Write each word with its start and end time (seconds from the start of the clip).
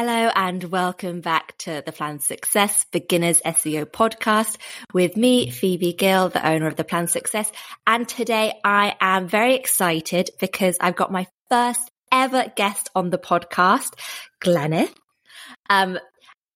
Hello 0.00 0.30
and 0.32 0.62
welcome 0.62 1.20
back 1.22 1.58
to 1.58 1.82
the 1.84 1.90
Plan 1.90 2.20
Success 2.20 2.86
Beginners 2.92 3.42
SEO 3.44 3.84
podcast 3.84 4.56
with 4.94 5.16
me, 5.16 5.50
Phoebe 5.50 5.92
Gill, 5.92 6.28
the 6.28 6.48
owner 6.48 6.68
of 6.68 6.76
the 6.76 6.84
Plan 6.84 7.08
Success. 7.08 7.50
And 7.84 8.08
today 8.08 8.52
I 8.62 8.94
am 9.00 9.26
very 9.26 9.56
excited 9.56 10.30
because 10.38 10.76
I've 10.80 10.94
got 10.94 11.10
my 11.10 11.26
first 11.50 11.90
ever 12.12 12.44
guest 12.54 12.90
on 12.94 13.10
the 13.10 13.18
podcast, 13.18 13.90
Glenneth. 14.38 14.94
Um, 15.68 15.98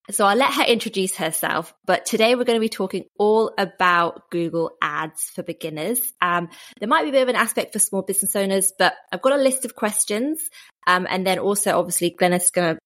so 0.09 0.25
I'll 0.25 0.37
let 0.37 0.55
her 0.55 0.63
introduce 0.63 1.17
herself, 1.17 1.75
but 1.85 2.07
today 2.07 2.37
we're 2.37 2.45
going 2.45 2.59
to 2.59 2.61
be 2.61 2.69
talking 2.69 3.07
all 3.19 3.53
about 3.59 4.31
Google 4.31 4.71
ads 4.81 5.31
for 5.31 5.43
beginners. 5.43 6.13
Um, 6.21 6.49
there 6.79 6.89
might 6.89 7.03
be 7.03 7.09
a 7.09 7.13
bit 7.13 7.23
of 7.23 7.29
an 7.29 7.35
aspect 7.35 7.73
for 7.73 7.81
small 7.81 8.03
business 8.03 8.37
owners, 8.37 8.73
but 8.79 8.95
I've 9.11 9.21
got 9.21 9.33
a 9.33 9.43
list 9.43 9.65
of 9.65 9.75
questions. 9.75 10.49
Um, 10.87 11.09
and 11.11 11.27
then 11.27 11.41
also 11.41 11.77
obviously 11.77 12.15
Glenneth's 12.17 12.51
going 12.51 12.77
to 12.77 12.81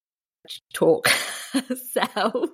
talk. 0.72 1.08
so, 1.92 2.50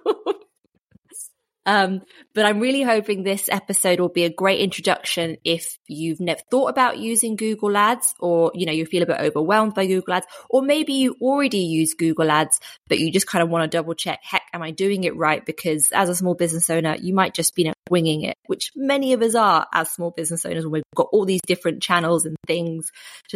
um, 1.65 2.03
but 2.35 2.45
I'm 2.45 2.59
really 2.59 2.83
hoping 2.83 3.23
this 3.23 3.49
episode 3.49 4.01
will 4.01 4.09
be 4.09 4.25
a 4.25 4.33
great 4.33 4.61
introduction 4.61 5.37
if 5.45 5.79
you've 5.87 6.21
never 6.21 6.41
thought 6.51 6.69
about 6.69 6.99
using 6.99 7.37
Google 7.37 7.77
Ads 7.77 8.15
or, 8.19 8.51
you 8.55 8.67
know, 8.67 8.73
you 8.73 8.85
feel 8.85 9.03
a 9.03 9.07
bit 9.07 9.21
overwhelmed 9.21 9.75
by 9.75 9.87
Google 9.87 10.15
Ads, 10.15 10.27
or 10.51 10.63
maybe 10.63 10.95
you 10.95 11.17
already 11.21 11.59
use 11.59 11.95
Google 11.95 12.31
Ads, 12.31 12.59
but 12.89 12.99
you 12.99 13.13
just 13.13 13.29
kind 13.29 13.43
of 13.43 13.49
want 13.49 13.71
to 13.71 13.77
double 13.77 13.95
check, 13.95 14.21
heck, 14.23 14.43
am 14.53 14.63
I 14.63 14.73
doing 14.73 15.05
it 15.05 15.17
right? 15.17 15.45
Because 15.45 15.91
as 15.95 16.09
a 16.09 16.17
small 16.17 16.35
business 16.35 16.69
owner, 16.69 16.97
you 16.97 17.15
might 17.15 17.35
just 17.35 17.55
be 17.55 17.73
winging 17.93 18.23
it, 18.23 18.37
which 18.47 18.73
many 18.75 19.13
of 19.13 19.21
us 19.21 19.35
are 19.35 19.67
as 19.73 19.91
small 19.91 20.11
business 20.11 20.47
owners 20.47 20.65
when 20.65 20.73
we've 20.73 20.83
got 20.97 21.09
all 21.13 21.27
these 21.27 21.43
different 21.47 21.83
channels 21.83 22.25
and 22.25 22.35
things, 22.47 22.91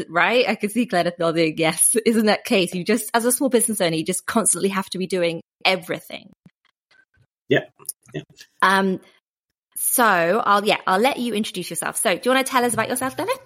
right? 0.09 0.49
I 0.49 0.55
can 0.55 0.71
see 0.71 0.87
Glenneth 0.87 1.19
nodding. 1.19 1.59
Yes. 1.59 1.95
Isn't 2.07 2.27
that 2.27 2.45
case? 2.45 2.75
You 2.75 2.83
just, 2.83 3.11
as 3.15 3.27
a 3.27 3.31
small 3.31 3.51
business 3.51 3.81
owner, 3.81 3.95
you 3.95 4.05
just 4.05 4.27
constantly 4.27 4.71
have 4.71 4.87
to 4.91 4.99
be 4.99 5.07
doing 5.07 5.43
everything. 5.65 6.33
Yeah. 7.49 7.67
yeah. 8.15 8.23
Um, 8.63 9.01
so 9.77 10.43
I'll, 10.45 10.65
yeah, 10.65 10.79
I'll 10.87 11.01
let 11.01 11.19
you 11.19 11.35
introduce 11.35 11.69
yourself. 11.69 11.99
So 11.99 12.15
do 12.17 12.21
you 12.25 12.35
want 12.35 12.47
to 12.47 12.51
tell 12.51 12.65
us 12.65 12.73
about 12.73 12.89
yourself, 12.89 13.15
Glenneth? 13.15 13.39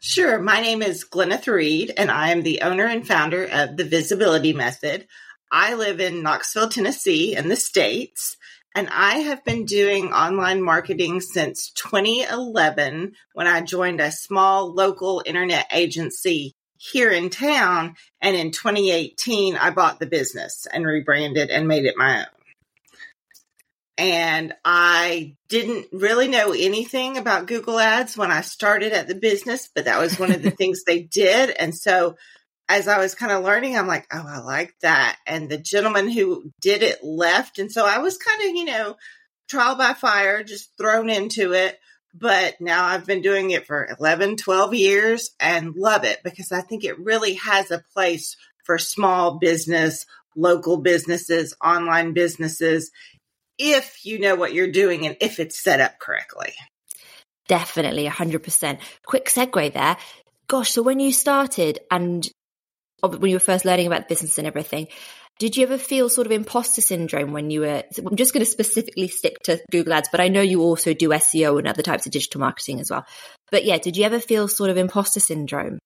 Sure. 0.00 0.40
My 0.40 0.62
name 0.62 0.80
is 0.80 1.04
Glenneth 1.04 1.46
Reed, 1.46 1.92
and 1.94 2.10
I 2.10 2.30
am 2.30 2.42
the 2.42 2.62
owner 2.62 2.86
and 2.86 3.06
founder 3.06 3.44
of 3.44 3.76
the 3.76 3.84
Visibility 3.84 4.54
Method. 4.54 5.06
I 5.52 5.74
live 5.74 6.00
in 6.00 6.22
Knoxville, 6.22 6.70
Tennessee, 6.70 7.36
in 7.36 7.48
the 7.48 7.56
States, 7.56 8.38
and 8.74 8.88
I 8.90 9.18
have 9.18 9.44
been 9.44 9.64
doing 9.64 10.12
online 10.12 10.62
marketing 10.62 11.20
since 11.20 11.70
2011 11.72 13.12
when 13.32 13.46
I 13.46 13.60
joined 13.62 14.00
a 14.00 14.12
small 14.12 14.72
local 14.72 15.22
internet 15.26 15.66
agency 15.72 16.54
here 16.76 17.10
in 17.10 17.30
town. 17.30 17.96
And 18.20 18.36
in 18.36 18.52
2018, 18.52 19.56
I 19.56 19.70
bought 19.70 19.98
the 19.98 20.06
business 20.06 20.66
and 20.72 20.86
rebranded 20.86 21.50
and 21.50 21.68
made 21.68 21.84
it 21.84 21.94
my 21.96 22.20
own 22.20 22.40
and 24.00 24.54
I 24.64 25.36
didn't 25.50 25.88
really 25.92 26.26
know 26.26 26.52
anything 26.52 27.18
about 27.18 27.46
Google 27.46 27.78
Ads 27.78 28.16
when 28.16 28.30
I 28.30 28.40
started 28.40 28.94
at 28.94 29.08
the 29.08 29.14
business, 29.14 29.68
but 29.74 29.84
that 29.84 30.00
was 30.00 30.18
one 30.18 30.32
of 30.32 30.42
the 30.42 30.50
things 30.58 30.84
they 30.86 31.02
did. 31.02 31.50
And 31.50 31.76
so 31.76 32.16
as 32.70 32.86
I 32.86 32.98
was 32.98 33.16
kind 33.16 33.32
of 33.32 33.42
learning, 33.42 33.76
I'm 33.76 33.88
like, 33.88 34.06
oh, 34.12 34.24
I 34.24 34.38
like 34.38 34.74
that. 34.82 35.18
And 35.26 35.48
the 35.48 35.58
gentleman 35.58 36.08
who 36.08 36.52
did 36.60 36.84
it 36.84 37.02
left. 37.02 37.58
And 37.58 37.70
so 37.70 37.84
I 37.84 37.98
was 37.98 38.16
kind 38.16 38.40
of, 38.42 38.54
you 38.54 38.64
know, 38.64 38.96
trial 39.48 39.74
by 39.74 39.92
fire, 39.92 40.44
just 40.44 40.70
thrown 40.78 41.10
into 41.10 41.52
it. 41.52 41.80
But 42.14 42.60
now 42.60 42.86
I've 42.86 43.06
been 43.06 43.22
doing 43.22 43.50
it 43.50 43.66
for 43.66 43.88
11, 43.98 44.36
12 44.36 44.74
years 44.74 45.30
and 45.40 45.74
love 45.74 46.04
it 46.04 46.20
because 46.22 46.52
I 46.52 46.60
think 46.60 46.84
it 46.84 46.98
really 47.00 47.34
has 47.34 47.72
a 47.72 47.84
place 47.92 48.36
for 48.62 48.78
small 48.78 49.38
business, 49.38 50.06
local 50.36 50.76
businesses, 50.76 51.54
online 51.62 52.12
businesses 52.12 52.92
if 53.58 54.06
you 54.06 54.20
know 54.20 54.36
what 54.36 54.54
you're 54.54 54.70
doing 54.70 55.06
and 55.06 55.16
if 55.20 55.38
it's 55.40 55.62
set 55.62 55.80
up 55.80 55.98
correctly. 55.98 56.54
Definitely, 57.48 58.06
100%. 58.06 58.78
Quick 59.04 59.26
segue 59.26 59.72
there. 59.72 59.96
Gosh, 60.46 60.70
so 60.70 60.82
when 60.82 61.00
you 61.00 61.12
started 61.12 61.80
and 61.90 62.26
when 63.02 63.30
you 63.30 63.36
were 63.36 63.40
first 63.40 63.64
learning 63.64 63.86
about 63.86 64.08
business 64.08 64.38
and 64.38 64.46
everything, 64.46 64.88
did 65.38 65.56
you 65.56 65.62
ever 65.62 65.78
feel 65.78 66.08
sort 66.08 66.26
of 66.26 66.32
imposter 66.32 66.82
syndrome 66.82 67.32
when 67.32 67.50
you 67.50 67.60
were? 67.60 67.82
I'm 67.98 68.16
just 68.16 68.34
going 68.34 68.44
to 68.44 68.50
specifically 68.50 69.08
stick 69.08 69.38
to 69.44 69.60
Google 69.70 69.94
Ads, 69.94 70.10
but 70.10 70.20
I 70.20 70.28
know 70.28 70.42
you 70.42 70.60
also 70.60 70.92
do 70.92 71.08
SEO 71.08 71.58
and 71.58 71.66
other 71.66 71.82
types 71.82 72.06
of 72.06 72.12
digital 72.12 72.40
marketing 72.40 72.80
as 72.80 72.90
well. 72.90 73.06
But 73.50 73.64
yeah, 73.64 73.78
did 73.78 73.96
you 73.96 74.04
ever 74.04 74.20
feel 74.20 74.48
sort 74.48 74.70
of 74.70 74.76
imposter 74.76 75.20
syndrome? 75.20 75.78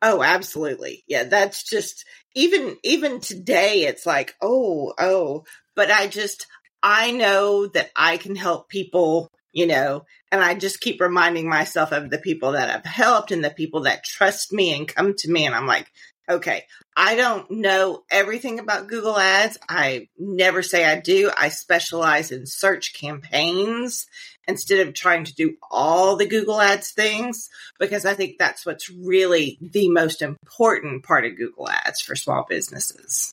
Oh, 0.00 0.22
absolutely. 0.22 1.02
Yeah, 1.08 1.24
that's 1.24 1.62
just 1.64 2.04
even 2.34 2.76
even 2.84 3.20
today 3.20 3.84
it's 3.86 4.06
like, 4.06 4.34
"Oh, 4.40 4.92
oh." 4.98 5.44
But 5.74 5.90
I 5.90 6.06
just 6.06 6.46
I 6.82 7.10
know 7.12 7.66
that 7.68 7.90
I 7.96 8.18
can 8.18 8.36
help 8.36 8.68
people, 8.68 9.28
you 9.52 9.66
know, 9.66 10.04
and 10.30 10.44
I 10.44 10.54
just 10.54 10.80
keep 10.80 11.00
reminding 11.00 11.48
myself 11.48 11.92
of 11.92 12.10
the 12.10 12.18
people 12.18 12.52
that 12.52 12.70
I've 12.70 12.84
helped 12.84 13.30
and 13.30 13.42
the 13.42 13.50
people 13.50 13.84
that 13.84 14.04
trust 14.04 14.52
me 14.52 14.76
and 14.76 14.86
come 14.86 15.14
to 15.18 15.30
me. 15.30 15.46
And 15.46 15.54
I'm 15.54 15.66
like, 15.66 15.88
okay, 16.28 16.64
I 16.96 17.16
don't 17.16 17.50
know 17.50 18.04
everything 18.10 18.58
about 18.58 18.88
Google 18.88 19.18
Ads. 19.18 19.58
I 19.68 20.08
never 20.18 20.62
say 20.62 20.84
I 20.84 21.00
do. 21.00 21.30
I 21.36 21.48
specialize 21.48 22.30
in 22.30 22.46
search 22.46 22.94
campaigns 22.94 24.06
instead 24.46 24.86
of 24.86 24.94
trying 24.94 25.24
to 25.24 25.34
do 25.34 25.56
all 25.70 26.16
the 26.16 26.26
Google 26.26 26.60
Ads 26.60 26.90
things 26.90 27.48
because 27.78 28.04
I 28.04 28.14
think 28.14 28.36
that's 28.38 28.66
what's 28.66 28.90
really 28.90 29.58
the 29.60 29.88
most 29.90 30.22
important 30.22 31.04
part 31.04 31.24
of 31.24 31.36
Google 31.36 31.68
Ads 31.68 32.00
for 32.00 32.14
small 32.14 32.44
businesses. 32.48 33.32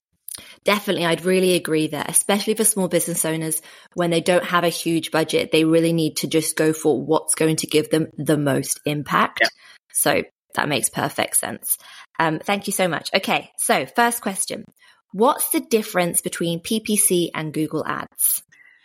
Definitely, 0.63 1.05
I'd 1.05 1.25
really 1.25 1.55
agree 1.55 1.87
there, 1.87 2.05
especially 2.07 2.53
for 2.53 2.63
small 2.63 2.87
business 2.87 3.25
owners 3.25 3.61
when 3.95 4.11
they 4.11 4.21
don't 4.21 4.45
have 4.45 4.63
a 4.63 4.69
huge 4.69 5.11
budget. 5.11 5.51
They 5.51 5.65
really 5.65 5.93
need 5.93 6.17
to 6.17 6.27
just 6.27 6.55
go 6.55 6.71
for 6.71 7.01
what's 7.01 7.35
going 7.35 7.57
to 7.57 7.67
give 7.67 7.89
them 7.89 8.07
the 8.17 8.37
most 8.37 8.79
impact. 8.85 9.39
Yeah. 9.41 9.49
So 9.93 10.23
that 10.55 10.69
makes 10.69 10.89
perfect 10.89 11.37
sense. 11.37 11.77
Um, 12.19 12.39
thank 12.39 12.67
you 12.67 12.73
so 12.73 12.87
much. 12.87 13.09
Okay, 13.13 13.51
so 13.57 13.85
first 13.85 14.21
question 14.21 14.65
What's 15.13 15.49
the 15.49 15.59
difference 15.59 16.21
between 16.21 16.61
PPC 16.61 17.29
and 17.33 17.53
Google 17.53 17.85
Ads? 17.85 18.43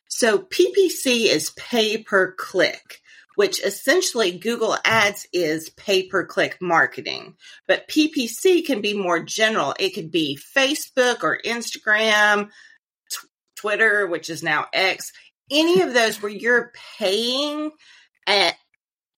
So 0.09 0.38
PPC 0.38 1.27
is 1.27 1.50
pay 1.50 1.99
per 1.99 2.32
click 2.32 3.00
which 3.37 3.62
essentially 3.62 4.38
Google 4.38 4.77
Ads 4.84 5.28
is 5.32 5.71
pay 5.71 6.09
per 6.09 6.27
click 6.27 6.56
marketing. 6.60 7.37
But 7.69 7.87
PPC 7.87 8.66
can 8.66 8.81
be 8.81 8.94
more 8.94 9.22
general. 9.22 9.75
It 9.78 9.91
could 9.91 10.10
be 10.10 10.38
Facebook 10.56 11.22
or 11.22 11.38
Instagram, 11.44 12.48
t- 13.10 13.28
Twitter, 13.54 14.06
which 14.06 14.31
is 14.31 14.43
now 14.43 14.66
X, 14.72 15.12
any 15.50 15.83
of 15.83 15.94
those 15.94 16.21
where 16.21 16.33
you're 16.33 16.72
paying 16.98 17.71
at 18.27 18.56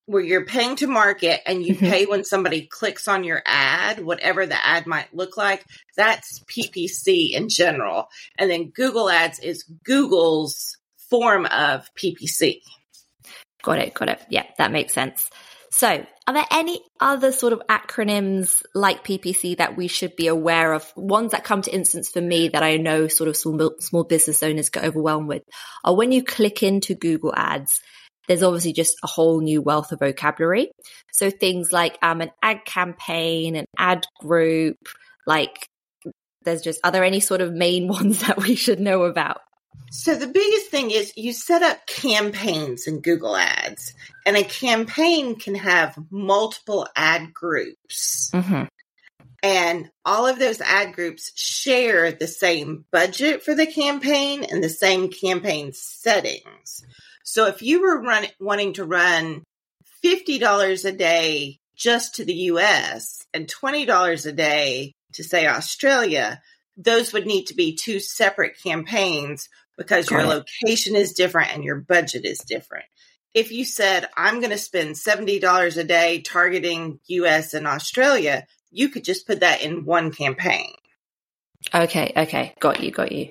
where 0.08 0.22
you're 0.22 0.46
paying 0.46 0.74
to 0.74 0.86
market 0.86 1.40
and 1.46 1.64
you 1.64 1.74
mm-hmm. 1.74 1.86
pay 1.86 2.06
when 2.06 2.24
somebody 2.24 2.62
clicks 2.62 3.06
on 3.06 3.24
your 3.24 3.42
ad, 3.44 4.02
whatever 4.02 4.46
the 4.46 4.66
ad 4.66 4.86
might 4.86 5.14
look 5.14 5.36
like, 5.36 5.64
that's 5.96 6.40
PPC 6.44 7.32
in 7.32 7.50
general. 7.50 8.08
And 8.38 8.50
then 8.50 8.70
Google 8.70 9.10
Ads 9.10 9.38
is 9.40 9.64
Google's 9.84 10.78
form 11.10 11.44
of 11.44 11.90
PPC. 11.94 12.62
Got 13.62 13.80
it. 13.80 13.92
Got 13.92 14.08
it. 14.08 14.20
Yeah, 14.30 14.44
that 14.56 14.72
makes 14.72 14.94
sense. 14.94 15.28
So, 15.70 16.06
are 16.26 16.34
there 16.34 16.46
any 16.50 16.80
other 16.98 17.30
sort 17.30 17.52
of 17.52 17.60
acronyms 17.68 18.62
like 18.74 19.04
PPC 19.04 19.58
that 19.58 19.76
we 19.76 19.88
should 19.88 20.16
be 20.16 20.26
aware 20.26 20.72
of? 20.72 20.90
Ones 20.96 21.32
that 21.32 21.44
come 21.44 21.60
to 21.62 21.74
instance 21.74 22.10
for 22.10 22.22
me 22.22 22.48
that 22.48 22.62
I 22.62 22.78
know 22.78 23.08
sort 23.08 23.28
of 23.28 23.36
small, 23.36 23.72
small 23.78 24.04
business 24.04 24.42
owners 24.42 24.70
get 24.70 24.84
overwhelmed 24.84 25.28
with 25.28 25.42
are 25.84 25.94
when 25.94 26.12
you 26.12 26.24
click 26.24 26.62
into 26.62 26.94
Google 26.94 27.34
Ads, 27.36 27.82
there's 28.28 28.42
obviously 28.42 28.72
just 28.72 28.96
a 29.02 29.06
whole 29.06 29.40
new 29.40 29.60
wealth 29.62 29.90
of 29.90 30.00
vocabulary. 30.00 30.70
So 31.12 31.30
things 31.30 31.72
like 31.72 31.98
um, 32.02 32.20
an 32.20 32.30
ad 32.42 32.64
campaign, 32.64 33.56
an 33.56 33.64
ad 33.76 34.06
group, 34.20 34.76
like 35.26 35.66
there's 36.44 36.62
just, 36.62 36.80
are 36.84 36.92
there 36.92 37.04
any 37.04 37.20
sort 37.20 37.40
of 37.40 37.52
main 37.52 37.88
ones 37.88 38.20
that 38.20 38.36
we 38.36 38.54
should 38.54 38.80
know 38.80 39.02
about? 39.04 39.40
So 39.90 40.14
the 40.14 40.26
biggest 40.26 40.70
thing 40.70 40.90
is 40.90 41.14
you 41.16 41.32
set 41.32 41.62
up 41.62 41.86
campaigns 41.86 42.86
in 42.86 43.00
Google 43.00 43.34
Ads, 43.34 43.94
and 44.26 44.36
a 44.36 44.44
campaign 44.44 45.36
can 45.36 45.54
have 45.54 45.96
multiple 46.10 46.86
ad 46.94 47.32
groups. 47.32 48.30
Mm-hmm. 48.34 48.64
And 49.42 49.90
all 50.04 50.26
of 50.26 50.38
those 50.38 50.60
ad 50.60 50.94
groups 50.94 51.32
share 51.36 52.12
the 52.12 52.26
same 52.26 52.84
budget 52.90 53.42
for 53.42 53.54
the 53.54 53.66
campaign 53.66 54.44
and 54.44 54.62
the 54.62 54.68
same 54.68 55.10
campaign 55.10 55.72
settings. 55.72 56.84
So 57.30 57.44
if 57.44 57.60
you 57.60 57.82
were 57.82 58.00
run, 58.00 58.26
wanting 58.40 58.72
to 58.74 58.86
run 58.86 59.42
$50 60.02 60.84
a 60.86 60.92
day 60.92 61.58
just 61.76 62.14
to 62.14 62.24
the 62.24 62.32
US 62.52 63.22
and 63.34 63.46
$20 63.46 64.26
a 64.26 64.32
day 64.32 64.94
to 65.12 65.22
say 65.22 65.46
Australia, 65.46 66.40
those 66.78 67.12
would 67.12 67.26
need 67.26 67.48
to 67.48 67.54
be 67.54 67.76
two 67.76 68.00
separate 68.00 68.54
campaigns 68.62 69.50
because 69.76 70.10
your 70.10 70.24
location 70.24 70.96
is 70.96 71.12
different 71.12 71.52
and 71.52 71.62
your 71.62 71.76
budget 71.76 72.24
is 72.24 72.38
different. 72.38 72.86
If 73.34 73.52
you 73.52 73.66
said, 73.66 74.08
I'm 74.16 74.40
going 74.40 74.52
to 74.52 74.56
spend 74.56 74.94
$70 74.94 75.76
a 75.76 75.84
day 75.84 76.22
targeting 76.22 76.98
US 77.08 77.52
and 77.52 77.66
Australia, 77.66 78.46
you 78.70 78.88
could 78.88 79.04
just 79.04 79.26
put 79.26 79.40
that 79.40 79.60
in 79.60 79.84
one 79.84 80.12
campaign. 80.12 80.72
Okay, 81.74 82.10
okay. 82.16 82.54
Got 82.58 82.82
you, 82.82 82.90
got 82.90 83.12
you. 83.12 83.28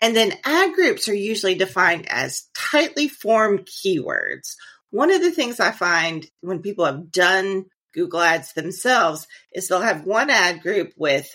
And 0.00 0.16
then 0.16 0.32
ad 0.44 0.74
groups 0.74 1.08
are 1.08 1.14
usually 1.14 1.54
defined 1.54 2.06
as 2.08 2.48
tightly 2.54 3.08
formed 3.08 3.66
keywords. 3.66 4.54
One 4.90 5.10
of 5.10 5.20
the 5.20 5.30
things 5.30 5.60
I 5.60 5.70
find 5.70 6.26
when 6.40 6.62
people 6.62 6.84
have 6.84 7.12
done 7.12 7.66
Google 7.92 8.20
Ads 8.20 8.54
themselves 8.54 9.26
is 9.52 9.68
they'll 9.68 9.80
have 9.80 10.06
one 10.06 10.30
ad 10.30 10.62
group 10.62 10.92
with 10.96 11.28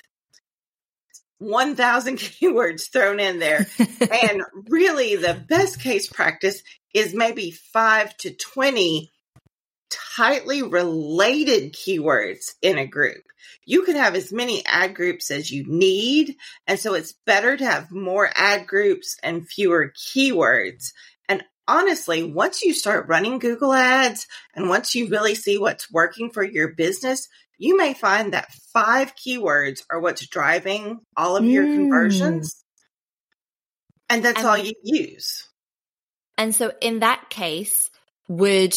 1,000 1.39 2.17
keywords 2.17 2.91
thrown 2.91 3.19
in 3.19 3.39
there. 3.39 3.67
and 3.79 4.41
really, 4.69 5.15
the 5.15 5.33
best 5.47 5.79
case 5.79 6.07
practice 6.07 6.61
is 6.93 7.13
maybe 7.13 7.51
five 7.51 8.15
to 8.17 8.33
20 8.33 9.11
tightly 10.15 10.61
related 10.61 11.73
keywords 11.73 12.53
in 12.61 12.77
a 12.77 12.85
group. 12.85 13.23
You 13.65 13.83
can 13.83 13.95
have 13.95 14.15
as 14.15 14.31
many 14.31 14.65
ad 14.65 14.95
groups 14.95 15.31
as 15.31 15.51
you 15.51 15.65
need. 15.67 16.35
And 16.67 16.79
so 16.79 16.93
it's 16.93 17.13
better 17.25 17.57
to 17.57 17.65
have 17.65 17.91
more 17.91 18.29
ad 18.35 18.67
groups 18.67 19.17
and 19.23 19.47
fewer 19.47 19.91
keywords. 19.91 20.91
And 21.27 21.43
honestly, 21.67 22.23
once 22.23 22.61
you 22.61 22.73
start 22.73 23.07
running 23.07 23.39
Google 23.39 23.73
ads 23.73 24.27
and 24.55 24.69
once 24.69 24.93
you 24.93 25.07
really 25.09 25.35
see 25.35 25.57
what's 25.57 25.91
working 25.91 26.29
for 26.29 26.43
your 26.43 26.69
business, 26.69 27.27
you 27.57 27.77
may 27.77 27.93
find 27.93 28.33
that 28.33 28.51
five 28.73 29.13
keywords 29.15 29.81
are 29.89 29.99
what's 29.99 30.27
driving 30.27 30.99
all 31.15 31.35
of 31.37 31.43
mm. 31.43 31.51
your 31.51 31.65
conversions. 31.65 32.63
And 34.09 34.23
that's 34.23 34.39
and, 34.39 34.47
all 34.47 34.57
you 34.57 34.73
use. 34.83 35.47
And 36.37 36.53
so 36.53 36.71
in 36.81 36.99
that 36.99 37.29
case, 37.29 37.89
would 38.27 38.75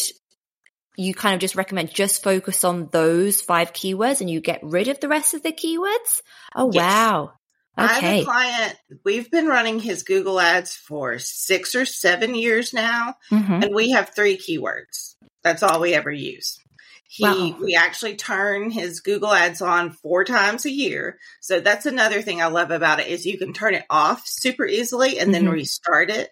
you 0.99 1.13
kind 1.13 1.33
of 1.33 1.39
just 1.39 1.55
recommend 1.55 1.93
just 1.93 2.23
focus 2.23 2.63
on 2.63 2.89
those 2.91 3.41
five 3.41 3.71
keywords 3.71 4.19
and 4.19 4.29
you 4.29 4.41
get 4.41 4.59
rid 4.63 4.89
of 4.89 4.99
the 4.99 5.07
rest 5.07 5.33
of 5.33 5.41
the 5.43 5.53
keywords? 5.53 6.21
Oh, 6.53 6.71
yes. 6.73 6.83
wow. 6.83 7.33
Okay. 7.77 7.87
I 7.87 7.93
have 7.93 8.21
a 8.21 8.25
client, 8.25 8.75
we've 9.05 9.31
been 9.31 9.47
running 9.47 9.79
his 9.79 10.03
Google 10.03 10.39
ads 10.39 10.75
for 10.75 11.17
six 11.17 11.73
or 11.75 11.85
seven 11.85 12.35
years 12.35 12.73
now, 12.73 13.15
mm-hmm. 13.31 13.63
and 13.63 13.73
we 13.73 13.91
have 13.91 14.09
three 14.09 14.37
keywords. 14.37 15.15
That's 15.41 15.63
all 15.63 15.79
we 15.79 15.93
ever 15.93 16.11
use. 16.11 16.59
He, 17.07 17.23
wow. 17.23 17.57
we 17.61 17.75
actually 17.75 18.17
turn 18.17 18.69
his 18.69 18.99
Google 18.99 19.33
ads 19.33 19.61
on 19.61 19.91
four 19.91 20.25
times 20.25 20.65
a 20.65 20.71
year. 20.71 21.17
So 21.39 21.61
that's 21.61 21.85
another 21.85 22.21
thing 22.21 22.41
I 22.41 22.47
love 22.47 22.71
about 22.71 22.99
it 22.99 23.07
is 23.07 23.25
you 23.25 23.37
can 23.37 23.53
turn 23.53 23.73
it 23.73 23.85
off 23.89 24.23
super 24.25 24.65
easily 24.65 25.17
and 25.17 25.33
mm-hmm. 25.33 25.45
then 25.45 25.49
restart 25.49 26.09
it. 26.09 26.29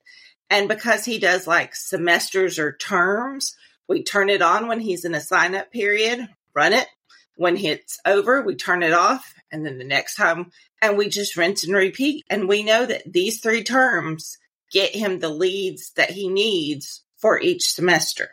And 0.49 0.67
because 0.67 1.05
he 1.05 1.17
does 1.17 1.47
like 1.47 1.75
semesters 1.75 2.59
or 2.59 2.73
terms, 2.73 3.55
we 3.87 4.03
turn 4.03 4.29
it 4.29 4.41
on 4.41 4.67
when 4.67 4.79
he's 4.79 5.05
in 5.05 5.15
a 5.15 5.21
sign 5.21 5.55
up 5.55 5.71
period, 5.71 6.27
run 6.53 6.73
it. 6.73 6.87
When 7.35 7.55
it's 7.57 7.99
over, 8.05 8.41
we 8.41 8.55
turn 8.55 8.83
it 8.83 8.93
off. 8.93 9.33
And 9.51 9.65
then 9.65 9.77
the 9.77 9.85
next 9.85 10.15
time, 10.15 10.51
and 10.81 10.97
we 10.97 11.07
just 11.07 11.37
rinse 11.37 11.63
and 11.63 11.73
repeat. 11.73 12.25
And 12.29 12.49
we 12.49 12.63
know 12.63 12.85
that 12.85 13.03
these 13.11 13.39
three 13.39 13.63
terms 13.63 14.37
get 14.71 14.93
him 14.93 15.19
the 15.19 15.29
leads 15.29 15.91
that 15.95 16.11
he 16.11 16.27
needs 16.27 17.03
for 17.17 17.39
each 17.39 17.71
semester. 17.71 18.29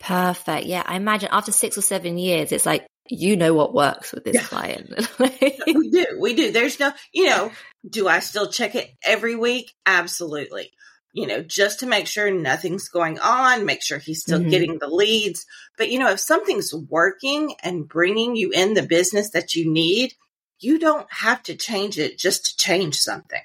Perfect. 0.00 0.66
Yeah. 0.66 0.82
I 0.84 0.96
imagine 0.96 1.30
after 1.32 1.50
six 1.50 1.78
or 1.78 1.82
seven 1.82 2.18
years, 2.18 2.52
it's 2.52 2.66
like, 2.66 2.86
you 3.08 3.36
know 3.36 3.52
what 3.54 3.74
works 3.74 4.12
with 4.12 4.24
this 4.24 4.36
yeah. 4.36 4.42
client. 4.42 5.10
we 5.18 5.90
do. 5.90 6.06
We 6.20 6.34
do. 6.34 6.52
There's 6.52 6.78
no, 6.78 6.92
you 7.12 7.26
know, 7.26 7.50
do 7.88 8.08
I 8.08 8.20
still 8.20 8.48
check 8.48 8.74
it 8.74 8.90
every 9.02 9.34
week? 9.34 9.72
Absolutely. 9.84 10.70
You 11.14 11.26
know, 11.26 11.42
just 11.42 11.80
to 11.80 11.86
make 11.86 12.06
sure 12.06 12.30
nothing's 12.30 12.88
going 12.88 13.18
on, 13.18 13.64
make 13.64 13.82
sure 13.82 13.98
he's 13.98 14.20
still 14.20 14.40
mm-hmm. 14.40 14.50
getting 14.50 14.78
the 14.78 14.88
leads. 14.88 15.46
But, 15.78 15.90
you 15.90 15.98
know, 15.98 16.10
if 16.10 16.20
something's 16.20 16.74
working 16.74 17.54
and 17.62 17.88
bringing 17.88 18.36
you 18.36 18.50
in 18.50 18.74
the 18.74 18.82
business 18.82 19.30
that 19.30 19.54
you 19.54 19.72
need, 19.72 20.12
you 20.60 20.78
don't 20.78 21.10
have 21.10 21.42
to 21.44 21.54
change 21.54 21.98
it 21.98 22.18
just 22.18 22.46
to 22.46 22.56
change 22.56 22.96
something. 22.96 23.42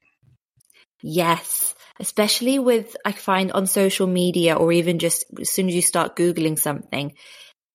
Yes 1.02 1.74
especially 2.00 2.60
with, 2.60 2.96
I 3.04 3.12
find 3.12 3.52
on 3.52 3.68
social 3.68 4.08
media 4.08 4.56
or 4.56 4.72
even 4.72 5.00
just 5.00 5.26
as 5.40 5.50
soon 5.50 5.68
as 5.68 5.76
you 5.76 5.82
start 5.82 6.16
Googling 6.16 6.58
something, 6.58 7.14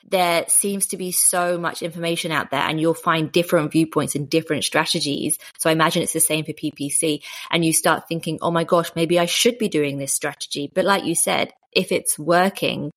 there 0.09 0.45
seems 0.49 0.87
to 0.89 0.97
be 0.97 1.13
so 1.13 1.59
much 1.59 1.83
information 1.83 2.31
out 2.31 2.51
there 2.51 2.61
and 2.61 2.81
you'll 2.81 2.95
find 2.95 3.33
different 3.33 3.73
viewpoints 3.73 4.15
and 4.15 4.29
different 4.29 4.65
strategies. 4.65 5.39
So 5.59 5.71
I 5.71 5.73
imagine 5.73 6.03
it's 6.03 6.13
the 6.13 6.21
same 6.21 6.45
for 6.45 6.53
PPC 6.53 7.23
and 7.51 7.65
you 7.65 7.73
start 7.73 8.09
thinking, 8.09 8.39
Oh 8.43 8.51
my 8.51 8.65
gosh, 8.65 8.91
maybe 8.95 9.19
I 9.19 9.27
should 9.27 9.59
be 9.59 9.69
doing 9.69 9.99
this 9.99 10.13
strategy. 10.13 10.71
But 10.73 10.85
like 10.85 11.05
you 11.05 11.15
said, 11.15 11.53
if 11.73 11.91
it's 11.91 12.19
working, 12.19 12.91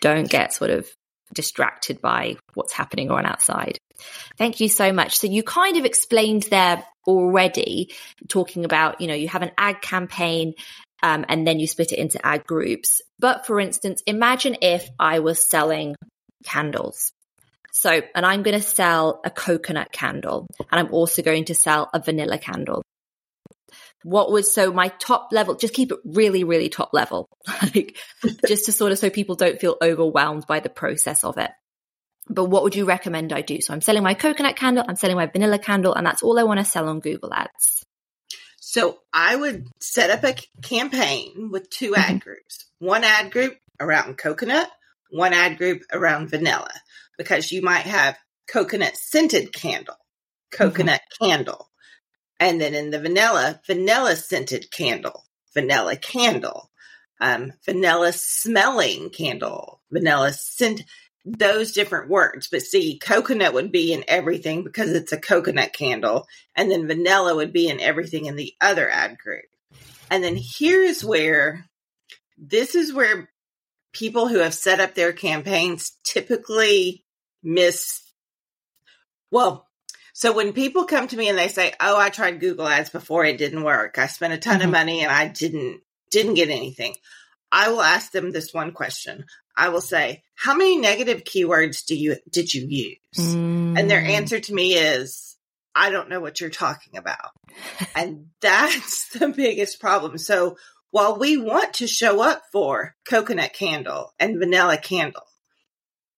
don't 0.00 0.28
get 0.28 0.52
sort 0.52 0.70
of 0.70 0.88
distracted 1.32 2.00
by 2.00 2.36
what's 2.54 2.72
happening 2.72 3.10
on 3.10 3.24
outside. 3.24 3.78
Thank 4.36 4.60
you 4.60 4.68
so 4.68 4.92
much. 4.92 5.18
So 5.18 5.26
you 5.26 5.42
kind 5.42 5.76
of 5.76 5.84
explained 5.84 6.44
there 6.44 6.84
already, 7.06 7.92
talking 8.28 8.64
about, 8.64 9.00
you 9.00 9.06
know, 9.06 9.14
you 9.14 9.28
have 9.28 9.42
an 9.42 9.52
ad 9.56 9.80
campaign 9.80 10.54
um, 11.02 11.24
and 11.28 11.46
then 11.46 11.58
you 11.58 11.66
split 11.66 11.92
it 11.92 11.98
into 11.98 12.24
ad 12.24 12.46
groups. 12.46 13.00
But 13.18 13.46
for 13.46 13.60
instance, 13.60 14.02
imagine 14.06 14.56
if 14.60 14.88
I 14.98 15.20
was 15.20 15.48
selling 15.48 15.96
candles. 16.44 17.12
So, 17.72 18.02
and 18.14 18.26
I'm 18.26 18.42
going 18.42 18.56
to 18.56 18.62
sell 18.64 19.20
a 19.24 19.30
coconut 19.30 19.92
candle 19.92 20.46
and 20.70 20.78
I'm 20.78 20.92
also 20.92 21.22
going 21.22 21.46
to 21.46 21.54
sell 21.54 21.88
a 21.92 22.00
vanilla 22.00 22.38
candle. 22.38 22.82
What 24.04 24.30
was 24.30 24.52
so 24.52 24.72
my 24.72 24.88
top 24.88 25.28
level, 25.32 25.54
just 25.54 25.74
keep 25.74 25.92
it 25.92 25.98
really, 26.04 26.44
really 26.44 26.68
top 26.68 26.90
level, 26.92 27.28
like 27.62 27.96
just 28.46 28.66
to 28.66 28.72
sort 28.72 28.92
of 28.92 28.98
so 28.98 29.10
people 29.10 29.36
don't 29.36 29.60
feel 29.60 29.76
overwhelmed 29.80 30.46
by 30.46 30.60
the 30.60 30.68
process 30.68 31.24
of 31.24 31.38
it. 31.38 31.50
But 32.28 32.46
what 32.46 32.62
would 32.62 32.76
you 32.76 32.84
recommend 32.84 33.32
I 33.32 33.40
do? 33.42 33.60
So 33.60 33.72
I'm 33.72 33.80
selling 33.80 34.02
my 34.02 34.14
coconut 34.14 34.56
candle, 34.56 34.84
I'm 34.86 34.96
selling 34.96 35.16
my 35.16 35.26
vanilla 35.26 35.58
candle, 35.58 35.94
and 35.94 36.06
that's 36.06 36.22
all 36.22 36.38
I 36.38 36.44
want 36.44 36.60
to 36.60 36.64
sell 36.64 36.88
on 36.88 37.00
Google 37.00 37.32
Ads. 37.32 37.84
So 38.60 39.00
I 39.12 39.34
would 39.36 39.68
set 39.80 40.10
up 40.10 40.24
a 40.24 40.36
campaign 40.62 41.50
with 41.50 41.68
two 41.68 41.94
ad 41.94 42.06
mm-hmm. 42.06 42.18
groups. 42.18 42.66
One 42.78 43.04
ad 43.04 43.30
group 43.30 43.58
around 43.80 44.18
coconut, 44.18 44.70
one 45.12 45.32
ad 45.32 45.58
group 45.58 45.82
around 45.92 46.30
vanilla, 46.30 46.72
because 47.18 47.52
you 47.52 47.62
might 47.62 47.86
have 47.86 48.18
coconut 48.48 48.96
scented 48.96 49.52
candle, 49.52 49.96
coconut 50.50 51.00
mm-hmm. 51.00 51.30
candle. 51.30 51.70
And 52.40 52.60
then 52.60 52.74
in 52.74 52.90
the 52.90 53.00
vanilla, 53.00 53.60
vanilla 53.66 54.16
scented 54.16 54.70
candle, 54.72 55.24
vanilla 55.54 55.96
candle, 55.96 56.70
um, 57.20 57.52
vanilla 57.64 58.12
smelling 58.12 59.10
candle, 59.10 59.80
vanilla 59.90 60.32
scent 60.32 60.82
those 61.24 61.72
different 61.72 62.10
words. 62.10 62.48
But 62.50 62.62
see, 62.62 62.98
coconut 62.98 63.54
would 63.54 63.70
be 63.70 63.92
in 63.92 64.04
everything 64.08 64.64
because 64.64 64.90
it's 64.90 65.12
a 65.12 65.20
coconut 65.20 65.72
candle. 65.72 66.26
And 66.56 66.70
then 66.70 66.88
vanilla 66.88 67.36
would 67.36 67.52
be 67.52 67.68
in 67.68 67.80
everything 67.80 68.26
in 68.26 68.34
the 68.34 68.54
other 68.60 68.90
ad 68.90 69.18
group. 69.18 69.44
And 70.10 70.24
then 70.24 70.36
here's 70.36 71.04
where 71.04 71.66
this 72.36 72.74
is 72.74 72.92
where 72.92 73.30
people 73.92 74.28
who 74.28 74.38
have 74.38 74.54
set 74.54 74.80
up 74.80 74.94
their 74.94 75.12
campaigns 75.12 75.92
typically 76.04 77.04
miss. 77.42 78.02
Well, 79.30 79.68
so 80.12 80.32
when 80.32 80.52
people 80.52 80.84
come 80.84 81.08
to 81.08 81.16
me 81.16 81.28
and 81.28 81.38
they 81.38 81.48
say, 81.48 81.72
"Oh, 81.80 81.98
I 81.98 82.10
tried 82.10 82.40
Google 82.40 82.68
Ads 82.68 82.90
before 82.90 83.24
it 83.24 83.38
didn't 83.38 83.64
work. 83.64 83.98
I 83.98 84.06
spent 84.06 84.32
a 84.32 84.38
ton 84.38 84.58
mm-hmm. 84.58 84.68
of 84.68 84.72
money 84.72 85.00
and 85.02 85.10
I 85.10 85.28
didn't 85.28 85.80
didn't 86.10 86.34
get 86.34 86.50
anything." 86.50 86.94
I 87.50 87.68
will 87.70 87.82
ask 87.82 88.12
them 88.12 88.30
this 88.32 88.54
one 88.54 88.72
question. 88.72 89.26
I 89.56 89.68
will 89.68 89.82
say, 89.82 90.22
"How 90.34 90.54
many 90.54 90.78
negative 90.78 91.24
keywords 91.24 91.84
do 91.84 91.94
you 91.96 92.16
did 92.30 92.52
you 92.52 92.66
use?" 92.66 93.34
Mm. 93.34 93.78
And 93.78 93.90
their 93.90 94.02
mm. 94.02 94.08
answer 94.08 94.40
to 94.40 94.54
me 94.54 94.74
is, 94.74 95.36
"I 95.74 95.90
don't 95.90 96.08
know 96.08 96.20
what 96.20 96.40
you're 96.40 96.50
talking 96.50 96.96
about." 96.96 97.30
and 97.94 98.26
that's 98.40 99.08
the 99.18 99.28
biggest 99.28 99.80
problem. 99.80 100.18
So, 100.18 100.56
while 100.92 101.18
we 101.18 101.36
want 101.36 101.74
to 101.74 101.88
show 101.88 102.22
up 102.22 102.44
for 102.52 102.94
coconut 103.04 103.52
candle 103.52 104.12
and 104.20 104.38
vanilla 104.38 104.78
candle, 104.78 105.26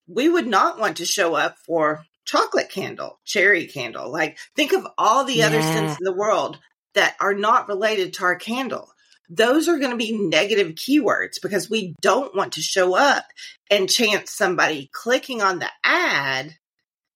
we 0.06 0.28
would 0.28 0.46
not 0.46 0.78
want 0.78 0.98
to 0.98 1.06
show 1.06 1.34
up 1.34 1.56
for 1.64 2.04
chocolate 2.26 2.68
candle, 2.68 3.18
cherry 3.24 3.66
candle. 3.66 4.12
Like 4.12 4.36
think 4.54 4.74
of 4.74 4.86
all 4.98 5.24
the 5.24 5.36
yeah. 5.36 5.46
other 5.46 5.62
scents 5.62 5.98
in 5.98 6.04
the 6.04 6.14
world 6.14 6.58
that 6.92 7.16
are 7.20 7.34
not 7.34 7.68
related 7.68 8.12
to 8.14 8.24
our 8.24 8.36
candle 8.36 8.90
those 9.28 9.68
are 9.68 9.78
going 9.78 9.90
to 9.90 9.96
be 9.96 10.16
negative 10.16 10.74
keywords 10.74 11.40
because 11.42 11.70
we 11.70 11.94
don't 12.00 12.34
want 12.34 12.54
to 12.54 12.62
show 12.62 12.94
up 12.94 13.24
and 13.70 13.88
chance 13.88 14.30
somebody 14.30 14.90
clicking 14.92 15.42
on 15.42 15.58
the 15.58 15.70
ad 15.82 16.54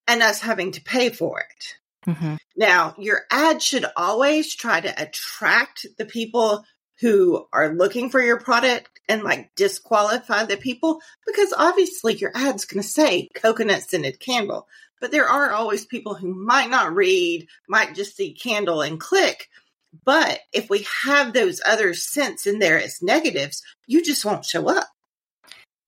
and 0.07 0.23
us 0.23 0.41
having 0.41 0.73
to 0.73 0.83
pay 0.83 1.11
for 1.11 1.41
it. 1.41 2.11
Mm-hmm. 2.11 2.37
Now, 2.57 2.95
your 2.99 3.21
ad 3.31 3.63
should 3.63 3.85
always 3.97 4.55
try 4.55 4.81
to 4.81 5.03
attract 5.03 5.87
the 5.99 6.07
people 6.07 6.65
who 7.01 7.47
are 7.53 7.75
looking 7.75 8.11
for 8.11 8.21
your 8.21 8.41
product 8.41 9.01
and 9.09 9.23
like 9.23 9.55
disqualify 9.55 10.45
the 10.45 10.57
people 10.57 11.01
because 11.27 11.55
obviously 11.57 12.15
your 12.15 12.33
ad's 12.35 12.65
going 12.65 12.83
to 12.83 12.89
say 12.89 13.29
coconut 13.35 13.83
scented 13.83 14.21
candle, 14.21 14.67
but 15.01 15.11
there 15.11 15.29
are 15.29 15.53
always 15.53 15.87
people 15.87 16.15
who 16.15 16.35
might 16.35 16.71
not 16.71 16.95
read, 16.95 17.47
might 17.69 17.95
just 17.95 18.17
see 18.17 18.33
candle 18.33 18.83
and 18.83 19.01
click. 19.01 19.49
But 20.05 20.41
if 20.53 20.69
we 20.69 20.87
have 21.05 21.33
those 21.33 21.61
other 21.65 21.95
scents 21.95 22.47
in 22.47 22.59
there 22.59 22.79
as 22.79 23.01
negatives, 23.01 23.63
you 23.87 24.05
just 24.05 24.25
won't 24.25 24.45
show 24.45 24.69
up. 24.69 24.89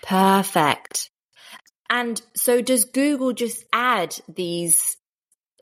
Perfect. 0.02 1.10
And 1.90 2.20
so 2.36 2.62
does 2.62 2.84
Google 2.84 3.32
just 3.32 3.64
add 3.72 4.16
these 4.28 4.96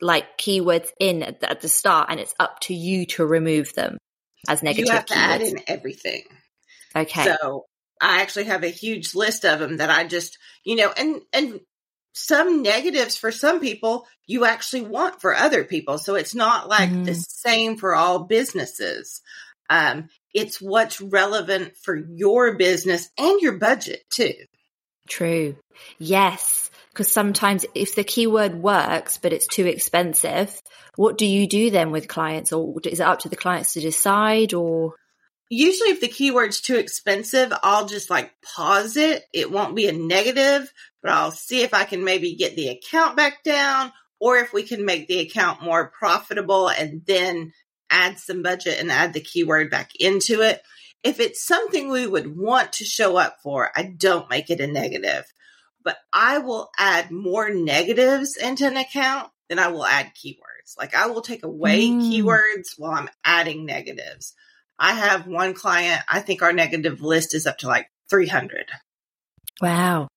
like 0.00 0.38
keywords 0.38 0.90
in 1.00 1.22
at 1.22 1.40
the, 1.40 1.50
at 1.50 1.60
the 1.62 1.68
start 1.68 2.08
and 2.10 2.20
it's 2.20 2.34
up 2.38 2.60
to 2.60 2.74
you 2.74 3.06
to 3.06 3.26
remove 3.26 3.74
them 3.74 3.98
as 4.48 4.62
negative 4.62 4.86
you 4.86 4.92
have 4.92 5.04
keywords. 5.04 5.06
to 5.06 5.16
add 5.16 5.42
in 5.42 5.60
everything. 5.66 6.22
Okay. 6.96 7.24
So 7.24 7.66
I 8.00 8.22
actually 8.22 8.44
have 8.44 8.64
a 8.64 8.68
huge 8.68 9.14
list 9.14 9.44
of 9.44 9.60
them 9.60 9.76
that 9.76 9.90
I 9.90 10.04
just, 10.04 10.38
you 10.64 10.76
know, 10.76 10.92
and, 10.96 11.20
and 11.32 11.60
some 12.14 12.62
negatives 12.62 13.16
for 13.16 13.30
some 13.30 13.60
people 13.60 14.06
you 14.26 14.44
actually 14.44 14.82
want 14.82 15.20
for 15.20 15.34
other 15.34 15.64
people. 15.64 15.98
So 15.98 16.14
it's 16.14 16.34
not 16.34 16.68
like 16.68 16.90
mm. 16.90 17.04
the 17.04 17.14
same 17.14 17.76
for 17.76 17.94
all 17.94 18.24
businesses. 18.24 19.20
Um, 19.70 20.08
it's 20.34 20.60
what's 20.60 21.00
relevant 21.00 21.76
for 21.76 21.94
your 21.96 22.56
business 22.56 23.08
and 23.18 23.40
your 23.40 23.58
budget 23.58 24.02
too. 24.10 24.34
True. 25.08 25.56
Yes. 25.98 26.70
Because 26.98 27.12
sometimes 27.12 27.64
if 27.76 27.94
the 27.94 28.02
keyword 28.02 28.56
works, 28.56 29.18
but 29.18 29.32
it's 29.32 29.46
too 29.46 29.66
expensive, 29.66 30.60
what 30.96 31.16
do 31.16 31.26
you 31.26 31.46
do 31.46 31.70
then 31.70 31.92
with 31.92 32.08
clients? 32.08 32.52
Or 32.52 32.74
is 32.84 32.98
it 32.98 33.06
up 33.06 33.20
to 33.20 33.28
the 33.28 33.36
clients 33.36 33.74
to 33.74 33.80
decide 33.80 34.52
or? 34.52 34.96
Usually 35.48 35.90
if 35.90 36.00
the 36.00 36.08
keyword's 36.08 36.60
too 36.60 36.74
expensive, 36.74 37.52
I'll 37.62 37.86
just 37.86 38.10
like 38.10 38.32
pause 38.42 38.96
it. 38.96 39.22
It 39.32 39.52
won't 39.52 39.76
be 39.76 39.86
a 39.86 39.92
negative, 39.92 40.72
but 41.00 41.12
I'll 41.12 41.30
see 41.30 41.62
if 41.62 41.72
I 41.72 41.84
can 41.84 42.02
maybe 42.02 42.34
get 42.34 42.56
the 42.56 42.70
account 42.70 43.16
back 43.16 43.44
down 43.44 43.92
or 44.18 44.38
if 44.38 44.52
we 44.52 44.64
can 44.64 44.84
make 44.84 45.06
the 45.06 45.20
account 45.20 45.62
more 45.62 45.92
profitable 45.96 46.68
and 46.68 47.02
then 47.06 47.52
add 47.90 48.18
some 48.18 48.42
budget 48.42 48.80
and 48.80 48.90
add 48.90 49.12
the 49.12 49.20
keyword 49.20 49.70
back 49.70 49.92
into 50.00 50.40
it. 50.40 50.62
If 51.04 51.20
it's 51.20 51.46
something 51.46 51.90
we 51.90 52.08
would 52.08 52.36
want 52.36 52.72
to 52.72 52.84
show 52.84 53.16
up 53.16 53.36
for, 53.40 53.70
I 53.76 53.84
don't 53.84 54.28
make 54.28 54.50
it 54.50 54.58
a 54.58 54.66
negative. 54.66 55.26
But 55.84 55.96
I 56.12 56.38
will 56.38 56.70
add 56.76 57.10
more 57.10 57.50
negatives 57.50 58.36
into 58.36 58.66
an 58.66 58.76
account 58.76 59.30
than 59.48 59.58
I 59.58 59.68
will 59.68 59.84
add 59.84 60.12
keywords. 60.14 60.76
Like 60.76 60.94
I 60.94 61.06
will 61.06 61.22
take 61.22 61.44
away 61.44 61.88
mm. 61.88 62.02
keywords 62.02 62.74
while 62.76 62.92
I'm 62.92 63.08
adding 63.24 63.64
negatives. 63.64 64.34
I 64.78 64.92
have 64.92 65.26
one 65.26 65.54
client, 65.54 66.02
I 66.08 66.20
think 66.20 66.42
our 66.42 66.52
negative 66.52 67.00
list 67.00 67.34
is 67.34 67.46
up 67.46 67.58
to 67.58 67.68
like 67.68 67.90
300. 68.10 68.66
Wow. 69.60 70.08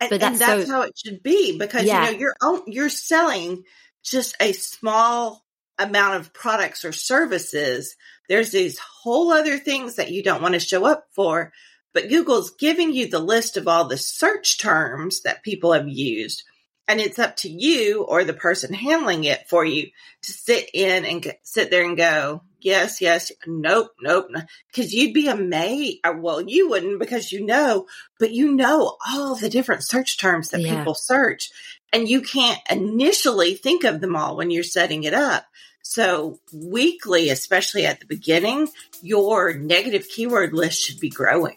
And, 0.00 0.10
that's, 0.10 0.24
and 0.24 0.36
that's 0.36 0.66
so, 0.66 0.72
how 0.72 0.82
it 0.82 0.96
should 0.96 1.22
be 1.22 1.58
because 1.58 1.84
yeah. 1.84 2.06
you 2.06 2.12
know 2.12 2.18
you're 2.18 2.36
own, 2.42 2.62
you're 2.66 2.88
selling 2.88 3.64
just 4.02 4.34
a 4.40 4.52
small 4.52 5.44
amount 5.78 6.16
of 6.16 6.32
products 6.32 6.84
or 6.84 6.92
services. 6.92 7.96
There's 8.28 8.50
these 8.50 8.78
whole 8.78 9.32
other 9.32 9.58
things 9.58 9.96
that 9.96 10.10
you 10.10 10.22
don't 10.22 10.40
want 10.40 10.54
to 10.54 10.60
show 10.60 10.86
up 10.86 11.04
for, 11.14 11.52
but 11.92 12.08
Google's 12.08 12.50
giving 12.50 12.92
you 12.92 13.08
the 13.08 13.18
list 13.18 13.56
of 13.56 13.66
all 13.66 13.86
the 13.86 13.96
search 13.96 14.58
terms 14.58 15.22
that 15.22 15.42
people 15.42 15.72
have 15.72 15.88
used. 15.88 16.44
And 16.86 17.00
it's 17.00 17.20
up 17.20 17.36
to 17.36 17.48
you 17.48 18.02
or 18.02 18.24
the 18.24 18.32
person 18.32 18.74
handling 18.74 19.24
it 19.24 19.48
for 19.48 19.64
you 19.64 19.90
to 20.22 20.32
sit 20.32 20.70
in 20.74 21.04
and 21.04 21.34
sit 21.44 21.70
there 21.70 21.84
and 21.84 21.96
go, 21.96 22.42
yes, 22.60 23.00
yes, 23.00 23.30
nope, 23.46 23.92
nope. 24.00 24.28
Because 24.66 24.92
you'd 24.92 25.14
be 25.14 25.28
amazed. 25.28 25.98
Uh, 26.02 26.14
well, 26.16 26.40
you 26.40 26.68
wouldn't 26.68 26.98
because 26.98 27.30
you 27.30 27.44
know, 27.44 27.86
but 28.18 28.32
you 28.32 28.52
know 28.52 28.96
all 29.08 29.36
the 29.36 29.48
different 29.48 29.84
search 29.84 30.18
terms 30.18 30.48
that 30.50 30.62
yeah. 30.62 30.78
people 30.78 30.94
search. 30.94 31.50
And 31.92 32.08
you 32.08 32.22
can't 32.22 32.60
initially 32.68 33.54
think 33.54 33.84
of 33.84 34.00
them 34.00 34.16
all 34.16 34.36
when 34.36 34.50
you're 34.50 34.62
setting 34.62 35.04
it 35.04 35.14
up. 35.14 35.44
So 35.82 36.38
weekly, 36.52 37.30
especially 37.30 37.86
at 37.86 38.00
the 38.00 38.06
beginning, 38.06 38.68
your 39.02 39.54
negative 39.54 40.08
keyword 40.08 40.52
list 40.52 40.80
should 40.80 41.00
be 41.00 41.08
growing. 41.08 41.56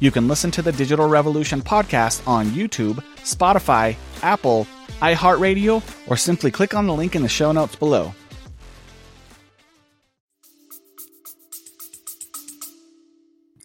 You 0.00 0.10
can 0.10 0.28
listen 0.28 0.50
to 0.52 0.62
the 0.62 0.72
Digital 0.72 1.08
Revolution 1.08 1.62
podcast 1.62 2.26
on 2.26 2.46
YouTube, 2.46 3.02
Spotify, 3.18 3.96
Apple, 4.22 4.66
iHeartRadio, 5.00 5.82
or 6.10 6.16
simply 6.16 6.50
click 6.50 6.74
on 6.74 6.86
the 6.86 6.94
link 6.94 7.14
in 7.14 7.22
the 7.22 7.28
show 7.28 7.52
notes 7.52 7.76
below. 7.76 8.12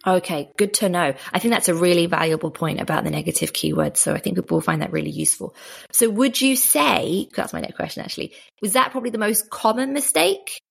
Okay, 0.06 0.50
good 0.56 0.74
to 0.74 0.88
know. 0.88 1.14
I 1.32 1.38
think 1.38 1.52
that's 1.52 1.68
a 1.68 1.74
really 1.74 2.06
valuable 2.06 2.50
point 2.50 2.80
about 2.80 3.04
the 3.04 3.10
negative 3.10 3.52
keywords. 3.52 3.98
So 3.98 4.14
I 4.14 4.18
think 4.18 4.36
people 4.36 4.56
will 4.56 4.62
find 4.62 4.80
that 4.80 4.92
really 4.92 5.10
useful. 5.10 5.54
So 5.92 6.08
would 6.08 6.40
you 6.40 6.56
say, 6.56 7.28
that's 7.34 7.52
my 7.52 7.60
next 7.60 7.76
question 7.76 8.02
actually, 8.02 8.32
was 8.62 8.72
that 8.72 8.90
probably 8.90 9.10
the 9.10 9.18
most 9.18 9.50
common 9.50 9.92
mistake? 9.92 10.62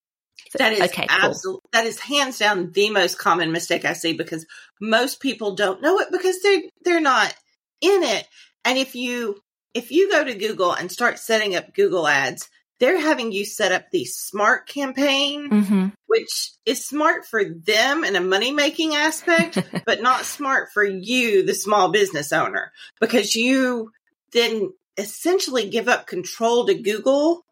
That 0.53 0.73
is 0.73 0.81
okay, 0.81 1.05
absolutely, 1.09 1.61
cool. 1.61 1.69
that 1.73 1.85
is 1.85 1.99
hands 1.99 2.39
down 2.39 2.71
the 2.71 2.89
most 2.89 3.17
common 3.17 3.51
mistake 3.51 3.85
I 3.85 3.93
see 3.93 4.13
because 4.13 4.45
most 4.79 5.19
people 5.19 5.55
don't 5.55 5.81
know 5.81 5.99
it 5.99 6.07
because 6.11 6.41
they're, 6.41 6.61
they're 6.83 7.01
not 7.01 7.33
in 7.81 8.03
it. 8.03 8.27
And 8.65 8.77
if 8.77 8.95
you 8.95 9.41
if 9.73 9.91
you 9.91 10.09
go 10.09 10.23
to 10.23 10.33
Google 10.33 10.73
and 10.73 10.91
start 10.91 11.19
setting 11.19 11.55
up 11.55 11.73
Google 11.73 12.07
ads, 12.07 12.49
they're 12.79 12.99
having 12.99 13.31
you 13.31 13.45
set 13.45 13.71
up 13.71 13.85
the 13.91 14.05
smart 14.05 14.67
campaign, 14.67 15.49
mm-hmm. 15.49 15.87
which 16.07 16.51
is 16.65 16.85
smart 16.85 17.25
for 17.25 17.43
them 17.43 18.03
in 18.03 18.15
a 18.15 18.21
money 18.21 18.51
making 18.51 18.95
aspect, 18.95 19.57
but 19.85 20.01
not 20.01 20.25
smart 20.25 20.69
for 20.73 20.83
you, 20.83 21.45
the 21.45 21.53
small 21.53 21.89
business 21.91 22.31
owner, 22.31 22.71
because 22.99 23.35
you 23.35 23.91
then 24.31 24.71
essentially 24.97 25.69
give 25.69 25.87
up 25.87 26.07
control 26.07 26.65
to 26.65 26.75
Google 26.75 27.45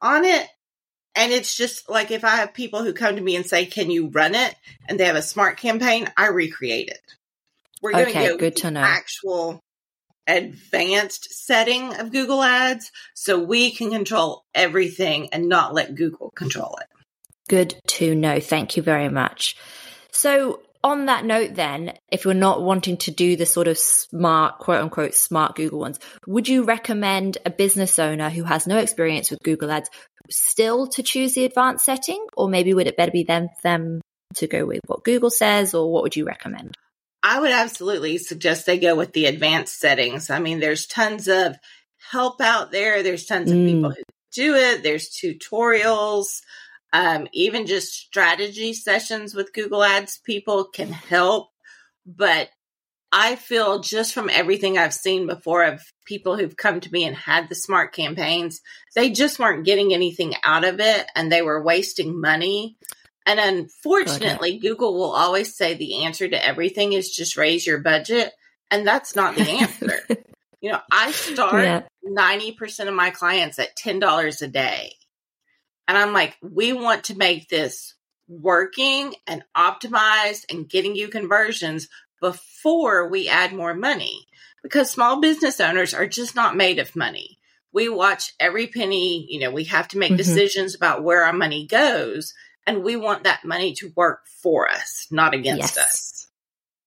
on 0.00 0.24
it. 0.24 0.46
And 1.14 1.32
it's 1.32 1.56
just 1.56 1.90
like 1.90 2.10
if 2.10 2.24
I 2.24 2.36
have 2.36 2.54
people 2.54 2.82
who 2.82 2.92
come 2.92 3.16
to 3.16 3.22
me 3.22 3.36
and 3.36 3.46
say, 3.46 3.66
Can 3.66 3.90
you 3.90 4.08
run 4.08 4.34
it? 4.34 4.54
And 4.88 4.98
they 4.98 5.04
have 5.04 5.16
a 5.16 5.22
smart 5.22 5.58
campaign, 5.58 6.08
I 6.16 6.28
recreate 6.28 6.88
it. 6.88 7.00
We're 7.82 7.92
going 7.92 8.08
okay, 8.08 8.26
to 8.26 8.32
go 8.32 8.38
good 8.38 8.56
to 8.56 8.70
know. 8.70 8.80
actual 8.80 9.60
advanced 10.26 11.32
setting 11.44 11.94
of 11.96 12.12
Google 12.12 12.42
Ads 12.42 12.90
so 13.14 13.38
we 13.38 13.72
can 13.72 13.90
control 13.90 14.44
everything 14.54 15.28
and 15.32 15.48
not 15.48 15.74
let 15.74 15.94
Google 15.94 16.30
control 16.30 16.78
it. 16.80 16.86
Good 17.48 17.74
to 17.88 18.14
know. 18.14 18.40
Thank 18.40 18.76
you 18.76 18.82
very 18.82 19.08
much. 19.08 19.56
So, 20.12 20.62
on 20.84 21.06
that 21.06 21.24
note, 21.24 21.54
then, 21.54 21.94
if 22.10 22.24
you're 22.24 22.34
not 22.34 22.62
wanting 22.62 22.96
to 22.98 23.10
do 23.10 23.36
the 23.36 23.46
sort 23.46 23.68
of 23.68 23.78
smart, 23.78 24.58
quote 24.58 24.80
unquote, 24.80 25.14
smart 25.14 25.54
Google 25.54 25.80
ones, 25.80 25.98
would 26.26 26.48
you 26.48 26.64
recommend 26.64 27.38
a 27.46 27.50
business 27.50 27.98
owner 27.98 28.30
who 28.30 28.44
has 28.44 28.66
no 28.66 28.78
experience 28.78 29.30
with 29.30 29.40
Google 29.42 29.70
Ads 29.70 29.90
still 30.30 30.88
to 30.88 31.02
choose 31.02 31.34
the 31.34 31.44
advanced 31.44 31.84
setting? 31.84 32.26
Or 32.36 32.48
maybe 32.48 32.74
would 32.74 32.86
it 32.86 32.96
better 32.96 33.12
be 33.12 33.24
them, 33.24 33.48
them 33.62 34.00
to 34.34 34.46
go 34.46 34.66
with 34.66 34.80
what 34.86 35.04
Google 35.04 35.30
says, 35.30 35.74
or 35.74 35.92
what 35.92 36.02
would 36.02 36.16
you 36.16 36.24
recommend? 36.24 36.76
I 37.22 37.38
would 37.38 37.52
absolutely 37.52 38.18
suggest 38.18 38.66
they 38.66 38.78
go 38.78 38.96
with 38.96 39.12
the 39.12 39.26
advanced 39.26 39.78
settings. 39.78 40.30
I 40.30 40.40
mean, 40.40 40.58
there's 40.58 40.86
tons 40.86 41.28
of 41.28 41.56
help 42.10 42.40
out 42.40 42.72
there. 42.72 43.02
There's 43.02 43.26
tons 43.26 43.50
mm. 43.50 43.60
of 43.60 43.66
people 43.66 43.90
mm. 43.90 43.96
who 43.96 44.02
do 44.32 44.54
it. 44.56 44.82
There's 44.82 45.10
tutorials. 45.10 46.40
Um, 46.92 47.26
even 47.32 47.66
just 47.66 47.92
strategy 47.92 48.74
sessions 48.74 49.34
with 49.34 49.54
Google 49.54 49.82
Ads 49.82 50.18
people 50.18 50.64
can 50.64 50.92
help. 50.92 51.50
But 52.04 52.50
I 53.12 53.36
feel 53.36 53.80
just 53.80 54.14
from 54.14 54.30
everything 54.30 54.78
I've 54.78 54.94
seen 54.94 55.26
before 55.26 55.64
of 55.64 55.82
people 56.06 56.36
who've 56.36 56.56
come 56.56 56.80
to 56.80 56.90
me 56.90 57.04
and 57.04 57.14
had 57.14 57.48
the 57.48 57.54
smart 57.54 57.92
campaigns, 57.92 58.62
they 58.94 59.10
just 59.10 59.38
weren't 59.38 59.66
getting 59.66 59.92
anything 59.92 60.34
out 60.42 60.64
of 60.64 60.80
it 60.80 61.06
and 61.14 61.30
they 61.30 61.42
were 61.42 61.62
wasting 61.62 62.18
money. 62.18 62.78
And 63.26 63.38
unfortunately, 63.38 64.52
okay. 64.52 64.58
Google 64.58 64.94
will 64.94 65.12
always 65.12 65.54
say 65.54 65.74
the 65.74 66.04
answer 66.04 66.26
to 66.26 66.44
everything 66.44 66.94
is 66.94 67.14
just 67.14 67.36
raise 67.36 67.66
your 67.66 67.78
budget. 67.78 68.32
And 68.70 68.86
that's 68.86 69.14
not 69.14 69.36
the 69.36 69.42
answer. 69.42 70.00
you 70.62 70.72
know, 70.72 70.80
I 70.90 71.12
start 71.12 71.62
yeah. 71.62 71.82
90% 72.06 72.88
of 72.88 72.94
my 72.94 73.10
clients 73.10 73.58
at 73.58 73.76
$10 73.76 74.42
a 74.42 74.48
day. 74.48 74.94
And 75.88 75.98
I'm 75.98 76.12
like, 76.12 76.36
we 76.42 76.72
want 76.72 77.04
to 77.04 77.16
make 77.16 77.48
this 77.48 77.94
working 78.28 79.14
and 79.26 79.44
optimized 79.56 80.44
and 80.50 80.68
getting 80.68 80.96
you 80.96 81.08
conversions 81.08 81.88
before 82.20 83.08
we 83.08 83.28
add 83.28 83.52
more 83.52 83.74
money 83.74 84.26
because 84.62 84.90
small 84.90 85.20
business 85.20 85.60
owners 85.60 85.92
are 85.92 86.06
just 86.06 86.34
not 86.34 86.56
made 86.56 86.78
of 86.78 86.96
money. 86.96 87.38
We 87.72 87.88
watch 87.88 88.32
every 88.38 88.68
penny, 88.68 89.26
you 89.28 89.40
know, 89.40 89.50
we 89.50 89.64
have 89.64 89.88
to 89.88 89.98
make 89.98 90.10
mm-hmm. 90.10 90.18
decisions 90.18 90.74
about 90.74 91.02
where 91.02 91.24
our 91.24 91.32
money 91.32 91.66
goes. 91.66 92.32
And 92.66 92.84
we 92.84 92.94
want 92.96 93.24
that 93.24 93.44
money 93.44 93.74
to 93.74 93.92
work 93.96 94.20
for 94.42 94.68
us, 94.70 95.08
not 95.10 95.34
against 95.34 95.76
yes. 95.76 95.78
us. 95.78 96.28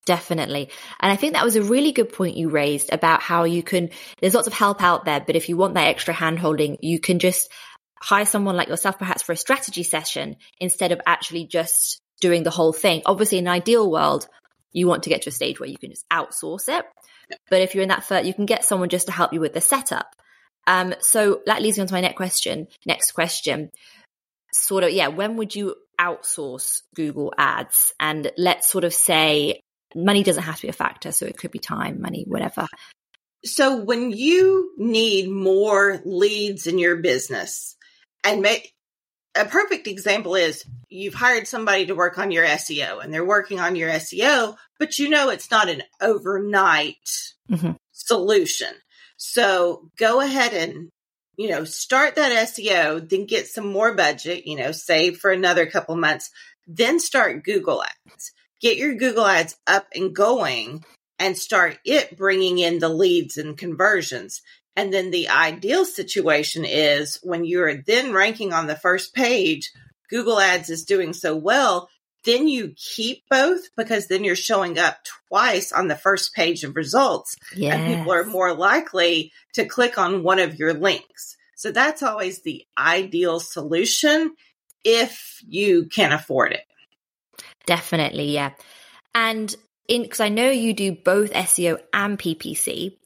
Definitely. 0.06 0.70
And 1.00 1.12
I 1.12 1.16
think 1.16 1.34
that 1.34 1.44
was 1.44 1.56
a 1.56 1.64
really 1.64 1.92
good 1.92 2.14
point 2.14 2.38
you 2.38 2.50
raised 2.50 2.94
about 2.94 3.22
how 3.22 3.44
you 3.44 3.64
can, 3.64 3.90
there's 4.22 4.36
lots 4.36 4.48
of 4.48 4.54
help 4.54 4.82
out 4.82 5.04
there, 5.04 5.20
but 5.20 5.36
if 5.36 5.50
you 5.50 5.58
want 5.58 5.74
that 5.74 5.88
extra 5.88 6.14
hand 6.14 6.38
holding, 6.40 6.78
you 6.82 7.00
can 7.00 7.18
just 7.18 7.52
hire 8.02 8.26
someone 8.26 8.56
like 8.56 8.68
yourself 8.68 9.00
perhaps 9.00 9.22
for 9.22 9.32
a 9.32 9.38
strategy 9.38 9.84
session 9.84 10.36
instead 10.60 10.92
of 10.92 11.02
actually 11.06 11.46
just 11.46 12.00
doing 12.22 12.44
the 12.44 12.50
whole 12.50 12.74
thing. 12.74 13.02
Obviously, 13.06 13.38
in 13.38 13.48
an 13.48 13.54
ideal 13.54 13.90
world, 13.90 14.28
you 14.72 14.88
want 14.88 15.04
to 15.04 15.10
get 15.10 15.24
to 15.24 15.30
a 15.30 15.34
stage 15.34 15.60
where 15.60 15.70
you 15.70 15.78
can 15.78 15.92
just 15.92 16.08
outsource 16.10 16.68
it. 16.68 16.86
But 17.50 17.62
if 17.62 17.74
you're 17.74 17.84
in 17.84 17.90
that 17.90 18.04
first, 18.04 18.26
you 18.26 18.34
can 18.34 18.46
get 18.46 18.66
someone 18.66 18.90
just 18.90 19.08
to 19.08 19.12
help 19.12 19.34
you 19.34 19.40
with 19.40 19.54
the 19.54 19.62
setup. 19.62 20.08
Um, 20.68 20.94
so 21.00 21.42
that 21.46 21.62
leads 21.62 21.78
me 21.78 21.82
on 21.82 21.88
to 21.88 21.94
my 21.94 22.02
next 22.02 22.18
question. 22.18 22.68
Next 22.86 23.12
question, 23.12 23.72
sort 24.54 24.84
of, 24.84 24.92
yeah, 24.92 25.08
when 25.08 25.38
would 25.38 25.56
you 25.56 25.76
outsource 26.00 26.82
Google 26.96 27.34
Ads? 27.38 27.94
And 28.00 28.32
let's 28.38 28.70
sort 28.70 28.84
of 28.84 28.94
say 28.94 29.62
money 29.96 30.24
doesn't 30.24 30.44
have 30.44 30.58
to 30.58 30.64
be 30.64 30.70
a 30.70 30.74
factor, 30.74 31.12
so 31.12 31.26
it 31.26 31.38
could 31.38 31.52
be 31.52 31.60
time, 31.60 32.02
money, 32.02 32.26
whatever. 32.28 32.68
So 33.44 33.78
when 33.84 34.12
you 34.12 34.72
need 34.78 35.30
more 35.30 36.02
leads 36.04 36.68
in 36.68 36.80
your 36.80 36.98
business, 36.98 37.76
and 38.26 38.42
make 38.42 38.74
a 39.36 39.46
perfect 39.46 39.88
example 39.88 40.36
is 40.36 40.66
you've 40.90 41.14
hired 41.14 41.48
somebody 41.48 41.86
to 41.88 41.96
work 41.96 42.18
on 42.18 42.32
your 42.32 42.46
SEO 42.46 43.04
and 43.04 43.14
they're 43.14 43.26
working 43.26 43.60
on 43.60 43.76
your 43.76 43.90
SEO, 43.90 44.56
but 44.80 44.98
you 44.98 45.10
know 45.10 45.30
it's 45.30 45.52
not 45.52 45.70
an 45.70 45.84
overnight 46.02 47.34
mm-hmm. 47.50 47.72
solution. 47.92 48.74
So 49.18 49.90
go 49.98 50.22
ahead 50.22 50.54
and, 50.54 50.90
you 51.38 51.50
know, 51.50 51.66
start 51.66 52.16
that 52.16 52.48
SEO, 52.48 53.08
then 53.08 53.26
get 53.26 53.48
some 53.48 53.72
more 53.72 53.94
budget, 53.94 54.48
you 54.48 54.56
know, 54.56 54.72
save 54.72 55.18
for 55.18 55.32
another 55.32 55.66
couple 55.66 55.96
months, 55.96 56.32
then 56.68 57.00
start 57.00 57.44
Google 57.44 57.84
Ads. 57.84 58.32
Get 58.62 58.78
your 58.78 58.96
Google 58.96 59.26
Ads 59.26 59.58
up 59.68 59.88
and 59.94 60.16
going 60.16 60.84
and 61.20 61.38
start 61.38 61.78
it 61.86 62.18
bringing 62.18 62.58
in 62.60 62.80
the 62.80 62.90
leads 62.90 63.38
and 63.38 63.58
conversions. 63.58 64.42
And 64.76 64.94
then 64.94 65.12
the 65.12 65.30
ideal 65.30 65.86
situation 65.86 66.66
is 66.66 67.20
when 67.24 67.46
you're 67.46 67.82
then 67.82 68.12
ranking 68.14 68.52
on 68.54 68.68
the 68.68 68.76
first 68.76 69.14
page, 69.14 69.72
Google 70.10 70.40
Ads 70.40 70.70
is 70.70 70.86
doing 70.86 71.14
so 71.14 71.36
well, 71.36 71.90
then 72.26 72.48
you 72.48 72.74
keep 72.76 73.24
both 73.30 73.70
because 73.78 74.08
then 74.08 74.24
you're 74.24 74.36
showing 74.36 74.78
up 74.78 74.98
twice 75.30 75.72
on 75.72 75.88
the 75.88 75.96
first 75.96 76.34
page 76.34 76.64
of 76.64 76.76
results. 76.76 77.38
Yes. 77.56 77.76
And 77.76 77.96
people 77.96 78.14
are 78.14 78.26
more 78.26 78.54
likely 78.54 79.32
to 79.54 79.66
click 79.66 79.98
on 79.98 80.24
one 80.24 80.40
of 80.40 80.60
your 80.60 80.74
links. 80.74 81.38
So 81.56 81.72
that's 81.72 82.04
always 82.04 82.42
the 82.42 82.66
ideal 82.78 83.40
solution 83.40 84.36
if 84.84 85.40
you 85.48 85.86
can 85.86 86.12
afford 86.12 86.52
it. 86.54 86.64
Definitely, 87.66 88.32
yeah. 88.32 88.52
And 89.14 89.56
in 89.88 90.04
because 90.04 90.20
I 90.20 90.30
know 90.30 90.50
you 90.50 90.74
do 90.74 90.92
both 90.92 91.32
SEO 91.32 91.80
and 91.94 92.20
PPC. 92.20 92.98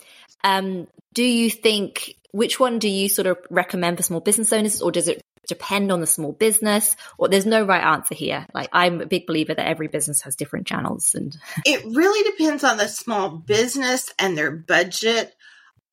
Um, 0.44 0.88
do 1.14 1.24
you 1.24 1.50
think 1.50 2.16
which 2.32 2.60
one 2.60 2.80
do 2.80 2.88
you 2.88 3.10
sort 3.10 3.28
of 3.28 3.38
recommend 3.50 3.98
for 3.98 4.04
small 4.04 4.20
business 4.20 4.54
owners, 4.54 4.82
or 4.82 4.92
does 4.92 5.08
it 5.08 5.22
depend 5.48 5.92
on 5.92 6.00
the 6.00 6.08
small 6.08 6.32
business? 6.32 6.96
Or 7.18 7.28
there's 7.28 7.46
no 7.46 7.64
right 7.64 7.84
answer 7.84 8.16
here. 8.16 8.46
Like 8.54 8.70
I'm 8.72 9.02
a 9.02 9.06
big 9.06 9.26
believer 9.26 9.54
that 9.54 9.68
every 9.68 9.88
business 9.88 10.22
has 10.22 10.36
different 10.36 10.68
channels, 10.68 11.16
and 11.16 11.36
it 11.66 11.84
really 11.86 12.30
depends 12.30 12.64
on 12.64 12.78
the 12.78 12.88
small 12.88 13.30
business 13.30 14.14
and 14.20 14.38
their 14.38 14.52
budget. 14.52 15.36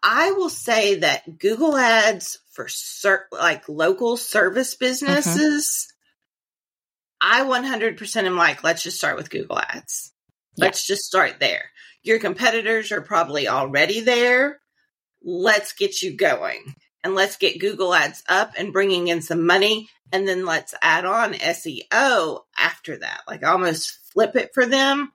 I 0.03 0.33
will 0.33 0.51
say 0.51 0.97
that 0.97 1.39
Google 1.39 1.77
Ads 1.77 2.39
for 2.53 2.69
like 3.33 3.69
local 3.69 4.17
service 4.17 4.75
mm-hmm. 4.75 4.85
businesses. 4.85 5.89
Mm-hmm. 5.89 5.93
I 7.19 7.41
100% 7.45 8.25
am 8.25 8.37
like, 8.37 8.63
let's 8.63 8.83
just 8.83 8.99
start 8.99 9.17
with 9.17 9.31
Google 9.31 9.59
Ads. 9.59 10.13
Let's 10.59 10.87
just 10.87 11.05
start 11.05 11.41
there. 11.41 11.71
Your 12.07 12.21
competitors 12.21 12.93
are 12.93 13.01
probably 13.01 13.49
already 13.49 14.01
there. 14.01 14.61
Let's 15.25 15.73
get 15.73 16.03
you 16.03 16.17
going 16.17 16.77
and 17.03 17.17
let's 17.17 17.37
get 17.37 17.59
Google 17.59 17.93
ads 17.93 18.23
up 18.29 18.53
and 18.57 18.73
bringing 18.73 19.09
in 19.09 19.23
some 19.23 19.45
money. 19.45 19.89
And 20.13 20.27
then 20.27 20.47
let's 20.47 20.73
add 20.81 21.05
on 21.05 21.35
SEO 21.35 22.43
after 22.57 22.99
that, 22.99 23.23
like 23.27 23.45
almost 23.45 23.99
flip 24.13 24.37
it 24.37 24.55
for 24.55 24.65
them 24.65 25.11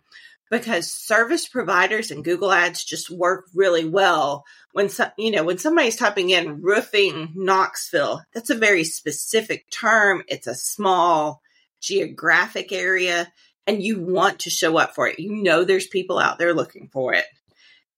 because 0.49 0.91
service 0.91 1.47
providers 1.47 2.11
and 2.11 2.25
Google 2.25 2.51
ads 2.51 2.83
just 2.83 3.09
work 3.09 3.45
really 3.55 3.85
well 3.85 4.43
when 4.73 4.89
some, 4.89 5.11
you 5.17 5.31
know, 5.31 5.45
when 5.45 5.59
somebody's 5.59 5.95
typing 5.95 6.29
in 6.29 6.61
roofing 6.61 7.31
Knoxville, 7.35 8.21
that's 8.33 8.49
a 8.49 8.55
very 8.55 8.83
specific 8.83 9.71
term. 9.71 10.23
It's 10.27 10.47
a 10.47 10.55
small 10.55 11.41
geographic 11.79 12.73
area 12.73 13.31
and 13.67 13.81
you 13.81 13.99
want 13.99 14.39
to 14.39 14.49
show 14.49 14.77
up 14.77 14.95
for 14.95 15.07
it. 15.07 15.19
You 15.19 15.43
know, 15.43 15.63
there's 15.63 15.87
people 15.87 16.19
out 16.19 16.37
there 16.37 16.53
looking 16.53 16.89
for 16.91 17.13
it. 17.13 17.25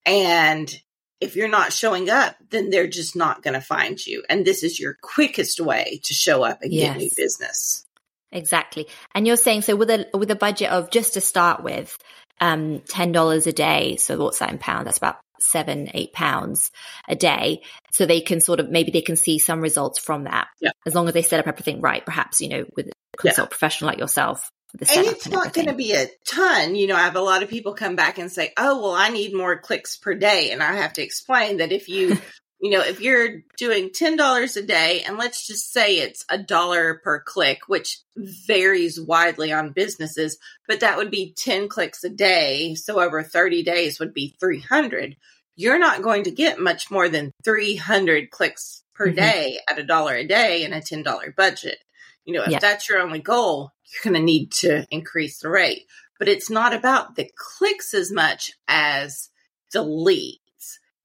And 0.05 0.73
if 1.21 1.35
you're 1.35 1.47
not 1.47 1.71
showing 1.71 2.09
up, 2.09 2.35
then 2.49 2.69
they're 2.69 2.87
just 2.87 3.15
not 3.15 3.41
going 3.41 3.53
to 3.53 3.61
find 3.61 4.03
you. 4.05 4.23
And 4.29 4.45
this 4.45 4.63
is 4.63 4.79
your 4.79 4.97
quickest 5.01 5.59
way 5.59 6.01
to 6.03 6.13
show 6.13 6.43
up 6.43 6.61
and 6.61 6.73
yes. 6.73 6.89
get 6.89 6.97
new 6.97 7.09
business. 7.15 7.85
Exactly. 8.31 8.87
And 9.15 9.25
you're 9.25 9.37
saying 9.37 9.61
so 9.61 9.75
with 9.75 9.89
a 9.89 10.07
with 10.13 10.31
a 10.31 10.35
budget 10.35 10.69
of 10.69 10.89
just 10.89 11.13
to 11.13 11.21
start 11.21 11.63
with, 11.63 11.97
um, 12.41 12.81
ten 12.89 13.11
dollars 13.11 13.47
a 13.47 13.53
day. 13.53 13.95
So 13.97 14.17
what's 14.17 14.39
that 14.39 14.51
in 14.51 14.57
pounds? 14.57 14.85
That's 14.85 14.97
about 14.97 15.17
seven, 15.39 15.89
eight 15.93 16.13
pounds 16.13 16.71
a 17.07 17.15
day. 17.15 17.61
So 17.91 18.05
they 18.05 18.21
can 18.21 18.41
sort 18.41 18.59
of 18.59 18.69
maybe 18.69 18.91
they 18.91 19.01
can 19.01 19.15
see 19.15 19.37
some 19.37 19.61
results 19.61 19.99
from 19.99 20.23
that. 20.23 20.47
Yeah. 20.59 20.71
As 20.85 20.95
long 20.95 21.07
as 21.07 21.13
they 21.13 21.21
set 21.21 21.39
up 21.39 21.47
everything 21.47 21.79
right, 21.79 22.03
perhaps, 22.03 22.41
you 22.41 22.49
know, 22.49 22.65
with 22.75 22.87
a 22.87 23.17
consult 23.17 23.45
yeah. 23.45 23.49
professional 23.49 23.89
like 23.89 23.99
yourself 23.99 24.49
and 24.79 25.05
it's 25.05 25.25
and 25.25 25.33
not 25.33 25.53
going 25.53 25.67
to 25.67 25.73
be 25.73 25.93
a 25.93 26.07
ton. 26.25 26.75
You 26.75 26.87
know, 26.87 26.95
I 26.95 27.01
have 27.01 27.15
a 27.15 27.21
lot 27.21 27.43
of 27.43 27.49
people 27.49 27.73
come 27.73 27.95
back 27.95 28.17
and 28.17 28.31
say, 28.31 28.53
"Oh, 28.57 28.81
well, 28.81 28.93
I 28.93 29.09
need 29.09 29.33
more 29.33 29.57
clicks 29.57 29.97
per 29.97 30.15
day," 30.15 30.51
and 30.51 30.63
I 30.63 30.73
have 30.73 30.93
to 30.93 31.03
explain 31.03 31.57
that 31.57 31.71
if 31.71 31.89
you, 31.89 32.17
you 32.59 32.71
know, 32.71 32.81
if 32.81 32.99
you're 32.99 33.41
doing 33.57 33.91
ten 33.91 34.17
dollars 34.17 34.57
a 34.57 34.63
day, 34.63 35.03
and 35.05 35.17
let's 35.17 35.45
just 35.45 35.71
say 35.71 35.97
it's 35.97 36.25
a 36.27 36.37
dollar 36.37 36.95
per 37.03 37.19
click, 37.19 37.59
which 37.67 37.99
varies 38.15 38.99
widely 38.99 39.53
on 39.53 39.73
businesses, 39.73 40.37
but 40.67 40.79
that 40.79 40.97
would 40.97 41.11
be 41.11 41.33
ten 41.37 41.69
clicks 41.69 42.03
a 42.03 42.09
day. 42.09 42.73
So 42.75 42.99
over 42.99 43.21
thirty 43.21 43.63
days 43.63 43.99
would 43.99 44.13
be 44.13 44.35
three 44.39 44.61
hundred. 44.61 45.17
You're 45.55 45.79
not 45.79 46.01
going 46.01 46.23
to 46.23 46.31
get 46.31 46.59
much 46.59 46.89
more 46.89 47.09
than 47.09 47.31
three 47.43 47.75
hundred 47.75 48.31
clicks 48.31 48.83
per 48.95 49.07
mm-hmm. 49.07 49.17
day 49.17 49.59
at 49.69 49.77
a 49.77 49.83
dollar 49.83 50.15
a 50.15 50.25
day 50.25 50.63
in 50.63 50.73
a 50.73 50.81
ten 50.81 51.03
dollar 51.03 51.31
budget. 51.35 51.77
You 52.25 52.33
know, 52.33 52.43
if 52.43 52.51
yeah. 52.51 52.59
that's 52.59 52.89
your 52.89 52.99
only 52.99 53.19
goal, 53.19 53.71
you're 53.85 54.11
going 54.11 54.19
to 54.21 54.25
need 54.25 54.51
to 54.53 54.85
increase 54.89 55.39
the 55.39 55.49
rate. 55.49 55.85
But 56.19 56.27
it's 56.27 56.49
not 56.49 56.73
about 56.73 57.15
the 57.15 57.29
clicks 57.35 57.93
as 57.93 58.11
much 58.11 58.51
as 58.67 59.29
the 59.71 59.83
leads. 59.83 60.39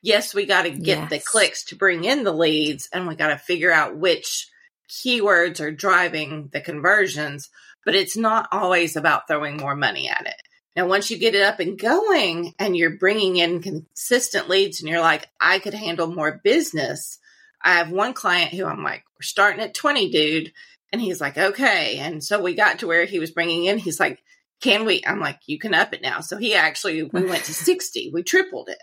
Yes, 0.03 0.35
we 0.35 0.47
got 0.47 0.63
to 0.63 0.71
get 0.71 0.99
yes. 0.99 1.11
the 1.11 1.19
clicks 1.19 1.65
to 1.65 1.77
bring 1.77 2.05
in 2.05 2.23
the 2.23 2.33
leads 2.33 2.89
and 2.93 3.09
we 3.09 3.17
got 3.17 3.29
to 3.29 3.39
figure 3.39 3.73
out 3.73 3.97
which 3.97 4.49
keywords 4.89 5.61
are 5.61 5.73
driving 5.73 6.49
the 6.53 6.61
conversions, 6.61 7.51
but 7.85 7.95
it's 7.95 8.17
not 8.17 8.49
always 8.53 8.97
about 8.97 9.27
throwing 9.27 9.57
more 9.57 9.75
money 9.75 10.09
at 10.09 10.27
it. 10.27 10.41
Now, 10.77 10.87
once 10.87 11.11
you 11.11 11.19
get 11.19 11.35
it 11.35 11.43
up 11.43 11.59
and 11.59 11.79
going 11.79 12.55
and 12.59 12.77
you're 12.77 12.99
bringing 12.99 13.37
in 13.37 13.61
consistent 13.61 14.49
leads 14.49 14.81
and 14.81 14.89
you're 14.89 15.01
like, 15.01 15.29
I 15.41 15.59
could 15.59 15.75
handle 15.75 16.07
more 16.07 16.41
business. 16.45 17.19
I 17.61 17.75
have 17.75 17.91
one 17.91 18.15
client 18.15 18.55
who 18.55 18.65
I'm 18.65 18.85
like, 18.85 19.03
we're 19.17 19.23
starting 19.23 19.61
at 19.61 19.75
20, 19.75 20.11
dude. 20.11 20.53
And 20.93 21.01
he's 21.01 21.21
like, 21.21 21.37
okay. 21.37 21.99
And 21.99 22.23
so 22.23 22.43
we 22.43 22.55
got 22.55 22.79
to 22.79 22.87
where 22.87 23.05
he 23.05 23.19
was 23.19 23.31
bringing 23.31 23.65
in. 23.65 23.79
He's 23.79 24.01
like, 24.01 24.23
can 24.61 24.85
we? 24.85 25.03
I'm 25.07 25.21
like, 25.21 25.41
you 25.47 25.59
can 25.59 25.75
up 25.75 25.93
it 25.93 26.03
now. 26.03 26.21
So 26.21 26.37
he 26.37 26.55
actually, 26.55 27.03
we 27.03 27.25
went 27.25 27.45
to 27.45 27.55
60. 27.55 28.11
We 28.13 28.23
tripled 28.23 28.69
it. 28.69 28.83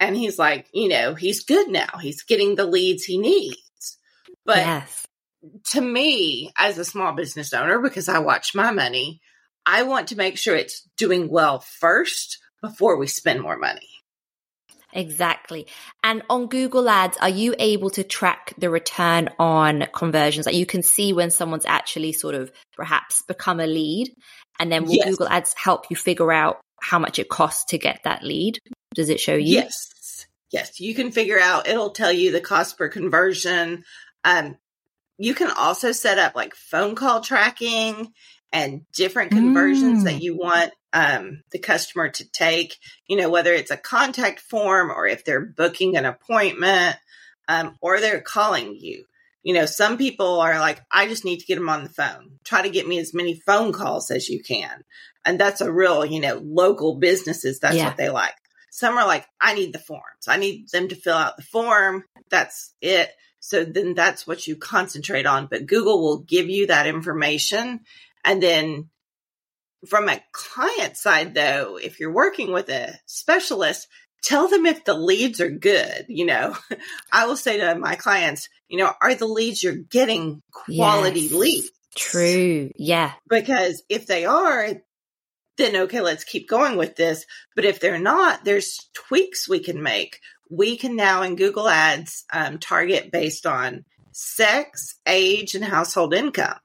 And 0.00 0.16
he's 0.16 0.38
like, 0.38 0.66
you 0.72 0.88
know, 0.88 1.14
he's 1.14 1.44
good 1.44 1.68
now. 1.68 1.98
He's 2.00 2.22
getting 2.22 2.54
the 2.54 2.66
leads 2.66 3.04
he 3.04 3.18
needs. 3.18 3.98
But 4.44 4.58
yes. 4.58 5.06
to 5.70 5.80
me, 5.80 6.52
as 6.58 6.78
a 6.78 6.84
small 6.84 7.12
business 7.12 7.52
owner, 7.52 7.78
because 7.78 8.08
I 8.08 8.18
watch 8.18 8.54
my 8.54 8.72
money, 8.72 9.20
I 9.64 9.84
want 9.84 10.08
to 10.08 10.16
make 10.16 10.38
sure 10.38 10.56
it's 10.56 10.88
doing 10.96 11.28
well 11.28 11.60
first 11.60 12.38
before 12.60 12.96
we 12.96 13.06
spend 13.06 13.40
more 13.40 13.56
money. 13.56 13.91
Exactly. 14.92 15.66
And 16.04 16.22
on 16.28 16.48
Google 16.48 16.88
Ads, 16.88 17.16
are 17.18 17.28
you 17.28 17.54
able 17.58 17.90
to 17.90 18.04
track 18.04 18.52
the 18.58 18.70
return 18.70 19.30
on 19.38 19.86
conversions? 19.94 20.46
Like 20.46 20.54
you 20.54 20.66
can 20.66 20.82
see 20.82 21.12
when 21.12 21.30
someone's 21.30 21.66
actually 21.66 22.12
sort 22.12 22.34
of 22.34 22.52
perhaps 22.76 23.22
become 23.22 23.60
a 23.60 23.66
lead. 23.66 24.14
And 24.58 24.70
then 24.70 24.84
will 24.84 24.94
yes. 24.94 25.10
Google 25.10 25.28
Ads 25.28 25.54
help 25.56 25.86
you 25.90 25.96
figure 25.96 26.30
out 26.30 26.60
how 26.80 26.98
much 26.98 27.18
it 27.18 27.28
costs 27.28 27.66
to 27.66 27.78
get 27.78 28.00
that 28.04 28.22
lead? 28.22 28.58
Does 28.94 29.08
it 29.08 29.20
show 29.20 29.34
you? 29.34 29.54
Yes. 29.54 30.26
Yes. 30.50 30.80
You 30.80 30.94
can 30.94 31.10
figure 31.10 31.40
out, 31.40 31.68
it'll 31.68 31.90
tell 31.90 32.12
you 32.12 32.32
the 32.32 32.40
cost 32.40 32.76
per 32.76 32.88
conversion. 32.88 33.84
Um, 34.24 34.58
you 35.16 35.34
can 35.34 35.50
also 35.50 35.92
set 35.92 36.18
up 36.18 36.34
like 36.34 36.54
phone 36.54 36.94
call 36.94 37.20
tracking 37.20 38.12
and 38.52 38.82
different 38.92 39.30
conversions 39.30 40.02
mm. 40.02 40.04
that 40.04 40.22
you 40.22 40.36
want 40.36 40.72
um, 40.92 41.42
the 41.50 41.58
customer 41.58 42.10
to 42.10 42.30
take, 42.30 42.76
you 43.06 43.16
know, 43.16 43.30
whether 43.30 43.52
it's 43.52 43.70
a 43.70 43.76
contact 43.76 44.40
form 44.40 44.90
or 44.90 45.06
if 45.06 45.24
they're 45.24 45.40
booking 45.44 45.96
an 45.96 46.04
appointment 46.04 46.96
um, 47.48 47.76
or 47.80 48.00
they're 48.00 48.20
calling 48.20 48.76
you. 48.76 49.04
You 49.42 49.54
know, 49.54 49.66
some 49.66 49.98
people 49.98 50.40
are 50.40 50.60
like, 50.60 50.80
I 50.90 51.08
just 51.08 51.24
need 51.24 51.38
to 51.40 51.46
get 51.46 51.56
them 51.56 51.68
on 51.68 51.82
the 51.82 51.90
phone. 51.90 52.38
Try 52.44 52.62
to 52.62 52.70
get 52.70 52.86
me 52.86 52.98
as 52.98 53.14
many 53.14 53.34
phone 53.34 53.72
calls 53.72 54.10
as 54.10 54.28
you 54.28 54.42
can. 54.42 54.84
And 55.24 55.40
that's 55.40 55.60
a 55.60 55.72
real, 55.72 56.04
you 56.04 56.20
know, 56.20 56.40
local 56.44 56.96
businesses, 56.96 57.58
that's 57.58 57.76
yeah. 57.76 57.86
what 57.86 57.96
they 57.96 58.10
like. 58.10 58.34
Some 58.70 58.96
are 58.96 59.06
like, 59.06 59.26
I 59.40 59.54
need 59.54 59.72
the 59.72 59.78
forms. 59.78 60.28
I 60.28 60.36
need 60.36 60.68
them 60.70 60.88
to 60.88 60.94
fill 60.94 61.16
out 61.16 61.36
the 61.36 61.42
form. 61.42 62.04
That's 62.30 62.74
it. 62.80 63.10
So 63.40 63.64
then 63.64 63.94
that's 63.94 64.26
what 64.26 64.46
you 64.46 64.56
concentrate 64.56 65.26
on. 65.26 65.46
But 65.46 65.66
Google 65.66 66.00
will 66.00 66.18
give 66.18 66.48
you 66.48 66.68
that 66.68 66.86
information. 66.86 67.80
And 68.24 68.42
then 68.42 68.90
from 69.88 70.08
a 70.08 70.22
client 70.32 70.96
side, 70.96 71.34
though, 71.34 71.76
if 71.76 71.98
you're 71.98 72.12
working 72.12 72.52
with 72.52 72.68
a 72.68 72.98
specialist, 73.06 73.88
tell 74.22 74.48
them 74.48 74.66
if 74.66 74.84
the 74.84 74.94
leads 74.94 75.40
are 75.40 75.50
good. 75.50 76.06
You 76.08 76.26
know, 76.26 76.56
I 77.12 77.26
will 77.26 77.36
say 77.36 77.58
to 77.58 77.74
my 77.74 77.96
clients, 77.96 78.48
you 78.68 78.78
know, 78.78 78.92
are 79.00 79.14
the 79.14 79.26
leads 79.26 79.62
you're 79.62 79.74
getting 79.74 80.42
quality 80.52 81.20
yes, 81.20 81.32
leads? 81.32 81.70
True. 81.94 82.70
Yeah. 82.76 83.12
Because 83.28 83.82
if 83.88 84.06
they 84.06 84.24
are, 84.24 84.68
then 85.58 85.76
okay, 85.76 86.00
let's 86.00 86.24
keep 86.24 86.48
going 86.48 86.76
with 86.76 86.96
this. 86.96 87.26
But 87.54 87.64
if 87.64 87.80
they're 87.80 87.98
not, 87.98 88.44
there's 88.44 88.88
tweaks 88.94 89.48
we 89.48 89.58
can 89.58 89.82
make. 89.82 90.20
We 90.50 90.76
can 90.76 90.96
now 90.96 91.22
in 91.22 91.36
Google 91.36 91.68
Ads 91.68 92.24
um, 92.32 92.58
target 92.58 93.10
based 93.10 93.46
on 93.46 93.84
sex, 94.12 94.96
age, 95.06 95.54
and 95.54 95.64
household 95.64 96.14
income, 96.14 96.58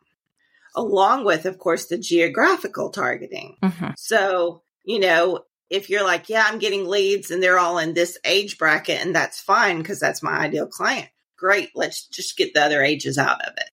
along 0.77 1.25
with, 1.25 1.45
of 1.45 1.57
course, 1.57 1.87
the 1.87 1.97
geographical 1.97 2.91
targeting. 2.91 3.57
Mm-hmm. 3.61 3.89
So, 3.97 4.61
you 4.85 4.99
know, 4.99 5.41
if 5.69 5.89
you're 5.89 6.05
like, 6.05 6.29
yeah, 6.29 6.45
I'm 6.47 6.59
getting 6.59 6.87
leads 6.87 7.31
and 7.31 7.43
they're 7.43 7.59
all 7.59 7.79
in 7.79 7.93
this 7.93 8.17
age 8.23 8.57
bracket, 8.57 9.05
and 9.05 9.13
that's 9.13 9.41
fine 9.41 9.79
because 9.79 9.99
that's 9.99 10.23
my 10.23 10.37
ideal 10.37 10.67
client. 10.67 11.09
Great. 11.37 11.71
Let's 11.75 12.07
just 12.07 12.37
get 12.37 12.53
the 12.53 12.63
other 12.63 12.81
ages 12.81 13.17
out 13.17 13.41
of 13.41 13.53
it. 13.57 13.69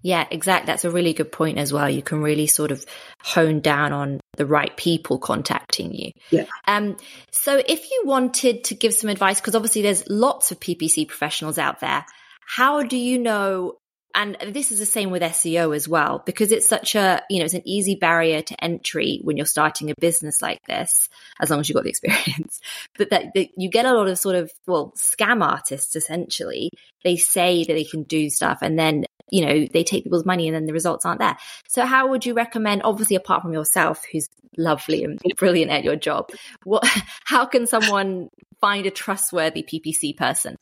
Yeah, 0.00 0.26
exactly. 0.30 0.66
That's 0.66 0.84
a 0.84 0.90
really 0.90 1.12
good 1.12 1.32
point 1.32 1.58
as 1.58 1.72
well. 1.72 1.90
You 1.90 2.02
can 2.02 2.22
really 2.22 2.46
sort 2.46 2.70
of 2.70 2.86
hone 3.22 3.60
down 3.60 3.92
on 3.92 4.20
the 4.36 4.46
right 4.46 4.74
people 4.76 5.18
contacting 5.18 5.92
you. 5.92 6.12
Yeah. 6.30 6.46
Um, 6.66 6.96
so 7.32 7.60
if 7.66 7.90
you 7.90 8.02
wanted 8.04 8.64
to 8.64 8.74
give 8.76 8.94
some 8.94 9.10
advice, 9.10 9.40
because 9.40 9.56
obviously 9.56 9.82
there's 9.82 10.08
lots 10.08 10.52
of 10.52 10.60
PPC 10.60 11.08
professionals 11.08 11.58
out 11.58 11.80
there, 11.80 12.06
how 12.46 12.82
do 12.82 12.96
you 12.96 13.18
know? 13.18 13.74
And 14.14 14.36
this 14.48 14.72
is 14.72 14.78
the 14.78 14.86
same 14.86 15.10
with 15.10 15.22
SEO 15.22 15.76
as 15.76 15.86
well, 15.86 16.22
because 16.24 16.50
it's 16.50 16.68
such 16.68 16.94
a, 16.94 17.22
you 17.28 17.38
know, 17.38 17.44
it's 17.44 17.54
an 17.54 17.66
easy 17.66 17.94
barrier 17.94 18.42
to 18.42 18.64
entry 18.64 19.20
when 19.22 19.36
you're 19.36 19.46
starting 19.46 19.90
a 19.90 19.94
business 20.00 20.42
like 20.42 20.60
this, 20.66 21.08
as 21.40 21.50
long 21.50 21.60
as 21.60 21.68
you've 21.68 21.76
got 21.76 21.84
the 21.84 21.90
experience. 21.96 22.60
But 22.96 23.10
that, 23.10 23.26
that 23.34 23.48
you 23.56 23.70
get 23.70 23.86
a 23.86 23.92
lot 23.92 24.08
of 24.08 24.18
sort 24.18 24.36
of, 24.36 24.50
well, 24.66 24.92
scam 24.96 25.44
artists 25.44 25.94
essentially. 25.94 26.70
They 27.04 27.16
say 27.16 27.64
that 27.64 27.72
they 27.72 27.84
can 27.84 28.02
do 28.04 28.28
stuff 28.30 28.58
and 28.62 28.78
then 28.78 29.04
you 29.30 29.44
know, 29.44 29.66
they 29.72 29.84
take 29.84 30.04
people's 30.04 30.24
money 30.24 30.48
and 30.48 30.54
then 30.54 30.66
the 30.66 30.72
results 30.72 31.04
aren't 31.04 31.20
there. 31.20 31.36
So 31.68 31.84
how 31.84 32.08
would 32.08 32.24
you 32.24 32.34
recommend, 32.34 32.82
obviously 32.82 33.16
apart 33.16 33.42
from 33.42 33.52
yourself, 33.52 34.02
who's 34.10 34.28
lovely 34.56 35.04
and 35.04 35.20
brilliant 35.36 35.70
at 35.70 35.84
your 35.84 35.96
job, 35.96 36.30
what, 36.64 36.82
how 37.24 37.46
can 37.46 37.66
someone 37.66 38.28
find 38.60 38.86
a 38.86 38.90
trustworthy 38.90 39.62
PPC 39.62 40.16
person? 40.16 40.56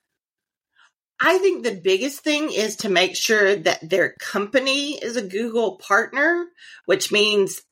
I 1.20 1.38
think 1.38 1.64
the 1.64 1.74
biggest 1.74 2.20
thing 2.20 2.52
is 2.52 2.76
to 2.76 2.88
make 2.88 3.16
sure 3.16 3.56
that 3.56 3.88
their 3.88 4.14
company 4.20 5.02
is 5.02 5.16
a 5.16 5.22
Google 5.22 5.76
partner, 5.76 6.46
which 6.84 7.10
means 7.10 7.62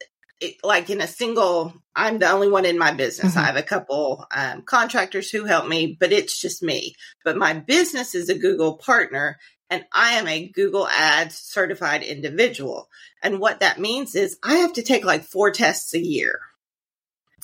it, 0.40 0.56
like 0.64 0.88
in 0.90 1.00
a 1.00 1.06
single, 1.06 1.74
I'm 1.94 2.18
the 2.18 2.30
only 2.30 2.48
one 2.48 2.64
in 2.64 2.78
my 2.78 2.92
business. 2.92 3.32
Mm-hmm. 3.32 3.38
I 3.38 3.46
have 3.46 3.56
a 3.56 3.62
couple 3.62 4.26
um, 4.34 4.62
contractors 4.62 5.30
who 5.30 5.44
help 5.44 5.68
me, 5.68 5.96
but 5.98 6.12
it's 6.12 6.38
just 6.38 6.62
me. 6.62 6.94
But 7.24 7.36
my 7.36 7.52
business 7.52 8.14
is 8.14 8.28
a 8.28 8.38
Google 8.38 8.76
partner 8.78 9.38
and 9.70 9.84
I 9.92 10.12
am 10.12 10.26
a 10.26 10.48
Google 10.48 10.88
Ads 10.88 11.36
certified 11.36 12.02
individual. 12.02 12.88
And 13.22 13.40
what 13.40 13.60
that 13.60 13.78
means 13.78 14.14
is 14.14 14.38
I 14.42 14.56
have 14.56 14.74
to 14.74 14.82
take 14.82 15.04
like 15.04 15.24
four 15.24 15.50
tests 15.50 15.94
a 15.94 16.00
year. 16.00 16.40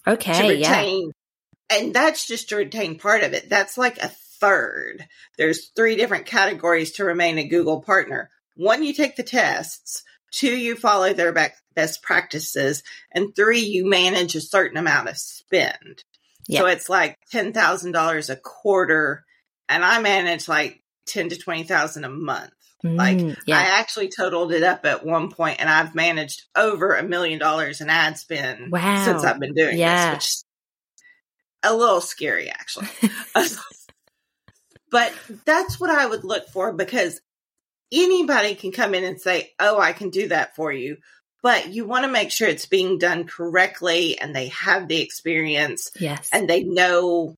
Okay. 0.07 0.33
To 0.33 0.49
retain, 0.49 1.13
yeah. 1.71 1.79
And 1.79 1.95
that's 1.95 2.27
just 2.27 2.49
to 2.51 2.57
retain 2.57 2.99
part 2.99 3.23
of 3.23 3.33
it. 3.33 3.49
That's 3.49 3.77
like 3.79 3.99
a 3.99 4.11
third. 4.41 5.07
There's 5.39 5.69
three 5.69 5.97
different 5.97 6.27
categories 6.27 6.93
to 6.93 7.05
remain 7.05 7.39
a 7.39 7.49
Google 7.49 7.83
partner. 7.83 8.31
One, 8.57 8.83
you 8.83 8.93
take 8.93 9.17
the 9.17 9.23
tests. 9.23 10.03
Two, 10.33 10.57
you 10.57 10.77
follow 10.77 11.13
their 11.13 11.33
best 11.75 12.03
practices. 12.03 12.83
And 13.13 13.35
three, 13.35 13.61
you 13.61 13.89
manage 13.89 14.35
a 14.35 14.41
certain 14.41 14.79
amount 14.79 15.09
of 15.09 15.19
spend. 15.19 16.05
Yeah. 16.49 16.61
So 16.61 16.67
it's 16.67 16.89
like 16.89 17.19
$10,000 17.33 18.31
a 18.31 18.37
quarter. 18.37 19.25
And 19.69 19.85
I 19.85 20.01
manage 20.01 20.49
like 20.49 20.81
ten 21.11 21.29
to 21.29 21.37
twenty 21.37 21.65
thousand 21.65 22.05
a 22.05 22.11
month. 22.11 22.53
Mm, 22.85 22.97
like 22.97 23.39
yeah. 23.47 23.59
I 23.59 23.81
actually 23.81 24.09
totaled 24.09 24.53
it 24.53 24.63
up 24.63 24.87
at 24.87 25.05
one 25.05 25.31
point, 25.31 25.61
and 25.61 25.69
I've 25.69 25.95
managed 25.95 26.45
over 26.57 26.95
a 26.95 27.03
million 27.03 27.39
dollars 27.39 27.81
in 27.81 27.91
ad 27.91 28.17
spend 28.17 28.73
wow. 28.73 29.05
since 29.05 29.25
I've 29.25 29.41
been 29.41 29.55
doing 29.55 29.79
yeah. 29.79 30.15
this, 30.15 30.17
which 30.17 30.25
is 30.27 30.45
a 31.63 31.77
little 31.77 32.01
scary 32.01 32.49
actually. 32.49 32.89
but 34.91 35.13
that's 35.45 35.79
what 35.79 35.91
I 35.91 36.07
would 36.07 36.25
look 36.25 36.49
for 36.49 36.73
because 36.73 37.21
anybody 37.93 38.55
can 38.55 38.73
come 38.73 38.95
in 38.95 39.05
and 39.05 39.21
say, 39.21 39.53
"Oh, 39.59 39.79
I 39.79 39.93
can 39.93 40.11
do 40.11 40.29
that 40.29 40.57
for 40.57 40.73
you." 40.73 40.99
But 41.43 41.69
you 41.69 41.87
want 41.87 42.05
to 42.05 42.11
make 42.11 42.31
sure 42.31 42.49
it's 42.49 42.67
being 42.67 42.99
done 42.99 43.27
correctly 43.27 44.19
and 44.19 44.37
they 44.37 44.49
have 44.49 44.89
the 44.89 45.01
experience. 45.01 45.91
Yes. 45.99 46.29
And 46.33 46.49
they 46.49 46.65
know 46.65 47.35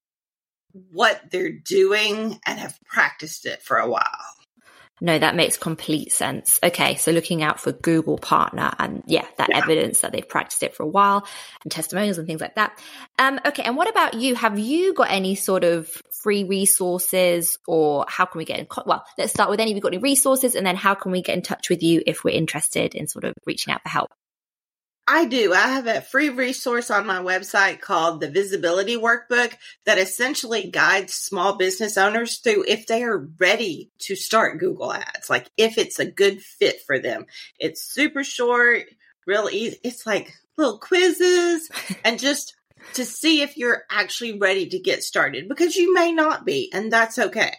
what 0.90 1.30
they're 1.30 1.52
doing 1.52 2.40
and 2.44 2.58
have 2.58 2.78
practiced 2.86 3.46
it 3.46 3.62
for 3.62 3.76
a 3.76 3.88
while. 3.88 4.34
No, 5.02 5.18
that 5.18 5.34
makes 5.34 5.56
complete 5.56 6.12
sense. 6.12 6.60
Okay, 6.62 6.94
so 6.94 7.10
looking 7.10 7.42
out 7.42 7.58
for 7.58 7.72
Google 7.72 8.18
partner 8.18 8.72
and 8.78 9.02
yeah, 9.08 9.26
that 9.36 9.48
yeah. 9.50 9.58
evidence 9.58 10.02
that 10.02 10.12
they've 10.12 10.28
practiced 10.28 10.62
it 10.62 10.76
for 10.76 10.84
a 10.84 10.86
while 10.86 11.26
and 11.64 11.72
testimonials 11.72 12.18
and 12.18 12.26
things 12.28 12.40
like 12.40 12.54
that. 12.54 12.78
Um, 13.18 13.40
okay, 13.44 13.64
and 13.64 13.76
what 13.76 13.90
about 13.90 14.14
you? 14.14 14.36
Have 14.36 14.60
you 14.60 14.94
got 14.94 15.10
any 15.10 15.34
sort 15.34 15.64
of 15.64 15.90
free 16.22 16.44
resources 16.44 17.58
or 17.66 18.06
how 18.08 18.26
can 18.26 18.38
we 18.38 18.44
get 18.44 18.60
in? 18.60 18.66
Co- 18.66 18.84
well, 18.86 19.04
let's 19.18 19.32
start 19.32 19.50
with 19.50 19.58
any. 19.58 19.74
We've 19.74 19.82
got 19.82 19.92
any 19.92 20.00
resources 20.00 20.54
and 20.54 20.64
then 20.64 20.76
how 20.76 20.94
can 20.94 21.10
we 21.10 21.20
get 21.20 21.36
in 21.36 21.42
touch 21.42 21.68
with 21.68 21.82
you 21.82 22.04
if 22.06 22.22
we're 22.22 22.36
interested 22.36 22.94
in 22.94 23.08
sort 23.08 23.24
of 23.24 23.34
reaching 23.44 23.74
out 23.74 23.82
for 23.82 23.88
help? 23.88 24.10
I 25.06 25.24
do. 25.24 25.52
I 25.52 25.68
have 25.68 25.88
a 25.88 26.00
free 26.00 26.28
resource 26.28 26.90
on 26.90 27.06
my 27.06 27.18
website 27.18 27.80
called 27.80 28.20
the 28.20 28.30
Visibility 28.30 28.96
Workbook 28.96 29.52
that 29.84 29.98
essentially 29.98 30.70
guides 30.70 31.12
small 31.12 31.56
business 31.56 31.98
owners 31.98 32.38
through 32.38 32.64
if 32.68 32.86
they 32.86 33.02
are 33.02 33.26
ready 33.38 33.90
to 34.00 34.14
start 34.14 34.60
Google 34.60 34.92
Ads, 34.92 35.28
like 35.28 35.50
if 35.56 35.76
it's 35.76 35.98
a 35.98 36.10
good 36.10 36.40
fit 36.40 36.82
for 36.86 37.00
them. 37.00 37.26
It's 37.58 37.82
super 37.82 38.22
short, 38.22 38.84
real 39.26 39.48
easy. 39.50 39.78
It's 39.82 40.06
like 40.06 40.32
little 40.56 40.78
quizzes 40.78 41.68
and 42.04 42.20
just 42.20 42.54
to 42.94 43.04
see 43.04 43.42
if 43.42 43.56
you're 43.56 43.82
actually 43.90 44.38
ready 44.38 44.68
to 44.68 44.78
get 44.78 45.02
started 45.02 45.48
because 45.48 45.74
you 45.74 45.92
may 45.94 46.12
not 46.12 46.44
be, 46.44 46.70
and 46.72 46.92
that's 46.92 47.18
okay. 47.18 47.54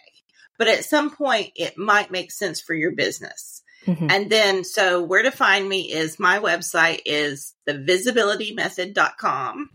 But 0.58 0.68
at 0.68 0.84
some 0.84 1.10
point, 1.10 1.52
it 1.56 1.76
might 1.76 2.10
make 2.10 2.30
sense 2.30 2.60
for 2.60 2.74
your 2.74 2.92
business. 2.92 3.63
Mm-hmm. 3.86 4.06
And 4.10 4.30
then, 4.30 4.64
so 4.64 5.02
where 5.02 5.22
to 5.22 5.30
find 5.30 5.68
me 5.68 5.92
is 5.92 6.18
my 6.18 6.38
website 6.38 7.00
is 7.04 7.54
thevisibilitymethod.com 7.68 9.70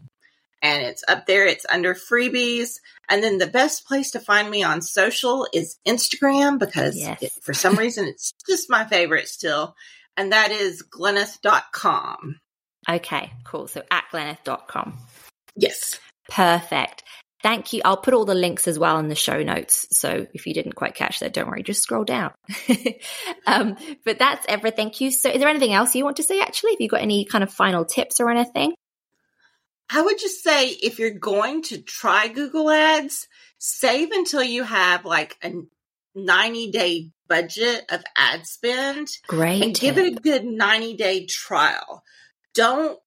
and 0.61 0.83
it's 0.83 1.03
up 1.07 1.25
there. 1.25 1.45
It's 1.45 1.65
under 1.71 1.93
freebies. 1.93 2.79
And 3.09 3.23
then 3.23 3.37
the 3.37 3.47
best 3.47 3.85
place 3.85 4.11
to 4.11 4.19
find 4.19 4.49
me 4.49 4.63
on 4.63 4.81
social 4.81 5.47
is 5.53 5.77
Instagram 5.87 6.59
because 6.59 6.97
yes. 6.97 7.21
it, 7.21 7.31
for 7.41 7.53
some 7.53 7.75
reason 7.75 8.07
it's 8.07 8.33
just 8.47 8.69
my 8.69 8.85
favorite 8.85 9.27
still. 9.27 9.75
And 10.17 10.33
that 10.33 10.51
is 10.51 10.81
glenneth.com. 10.81 12.39
Okay, 12.89 13.31
cool. 13.43 13.67
So 13.67 13.83
at 13.89 14.05
glenneth.com. 14.11 14.97
Yes. 15.55 15.99
Perfect. 16.29 17.03
Thank 17.41 17.71
you. 17.71 17.81
I'll 17.85 17.97
put 17.97 18.13
all 18.13 18.25
the 18.25 18.35
links 18.35 18.67
as 18.67 18.77
well 18.77 18.97
in 18.99 19.07
the 19.07 19.15
show 19.15 19.41
notes. 19.43 19.87
So 19.91 20.27
if 20.33 20.45
you 20.45 20.53
didn't 20.53 20.73
quite 20.73 20.95
catch 20.95 21.19
that, 21.19 21.33
don't 21.33 21.47
worry, 21.47 21.63
just 21.63 21.81
scroll 21.81 22.03
down. 22.03 22.33
um, 23.47 23.77
but 24.03 24.19
that's 24.19 24.45
everything. 24.49 24.89
Thank 24.89 25.01
you. 25.01 25.11
So 25.11 25.29
is 25.29 25.39
there 25.39 25.49
anything 25.49 25.73
else 25.73 25.93
you 25.93 26.03
want 26.03 26.17
to 26.17 26.23
say 26.23 26.39
actually? 26.39 26.71
Have 26.71 26.81
you 26.81 26.89
got 26.89 27.01
any 27.01 27.25
kind 27.25 27.43
of 27.43 27.51
final 27.51 27.85
tips 27.85 28.19
or 28.19 28.29
anything? 28.29 28.73
I 29.89 30.01
would 30.01 30.19
just 30.19 30.43
say 30.43 30.69
if 30.69 30.99
you're 30.99 31.11
going 31.11 31.63
to 31.63 31.81
try 31.81 32.27
Google 32.27 32.69
Ads, 32.69 33.27
save 33.57 34.11
until 34.11 34.43
you 34.43 34.63
have 34.63 35.05
like 35.05 35.37
a 35.43 35.51
90 36.15 36.71
day 36.71 37.11
budget 37.27 37.85
of 37.89 38.03
ad 38.17 38.47
spend. 38.47 39.09
Great. 39.27 39.63
And 39.63 39.75
tip. 39.75 39.95
give 39.95 40.05
it 40.05 40.17
a 40.17 40.21
good 40.21 40.45
90 40.45 40.95
day 40.95 41.25
trial. 41.25 42.03
Don't 42.53 42.99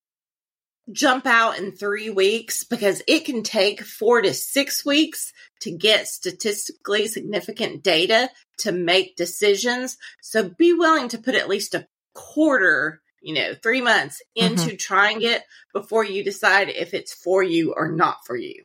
jump 0.91 1.25
out 1.25 1.57
in 1.57 1.71
three 1.71 2.09
weeks 2.09 2.63
because 2.63 3.01
it 3.07 3.25
can 3.25 3.43
take 3.43 3.83
four 3.83 4.21
to 4.21 4.33
six 4.33 4.85
weeks 4.85 5.31
to 5.61 5.71
get 5.71 6.07
statistically 6.07 7.07
significant 7.07 7.83
data 7.83 8.29
to 8.59 8.71
make 8.71 9.15
decisions. 9.15 9.97
So 10.21 10.49
be 10.49 10.73
willing 10.73 11.07
to 11.09 11.17
put 11.17 11.35
at 11.35 11.49
least 11.49 11.73
a 11.73 11.87
quarter, 12.13 13.01
you 13.21 13.33
know, 13.33 13.53
three 13.61 13.81
months 13.81 14.21
into 14.35 14.63
mm-hmm. 14.63 14.75
trying 14.77 15.21
it 15.21 15.43
before 15.71 16.03
you 16.03 16.23
decide 16.23 16.69
if 16.69 16.93
it's 16.93 17.13
for 17.13 17.41
you 17.41 17.73
or 17.75 17.89
not 17.91 18.17
for 18.25 18.35
you. 18.35 18.63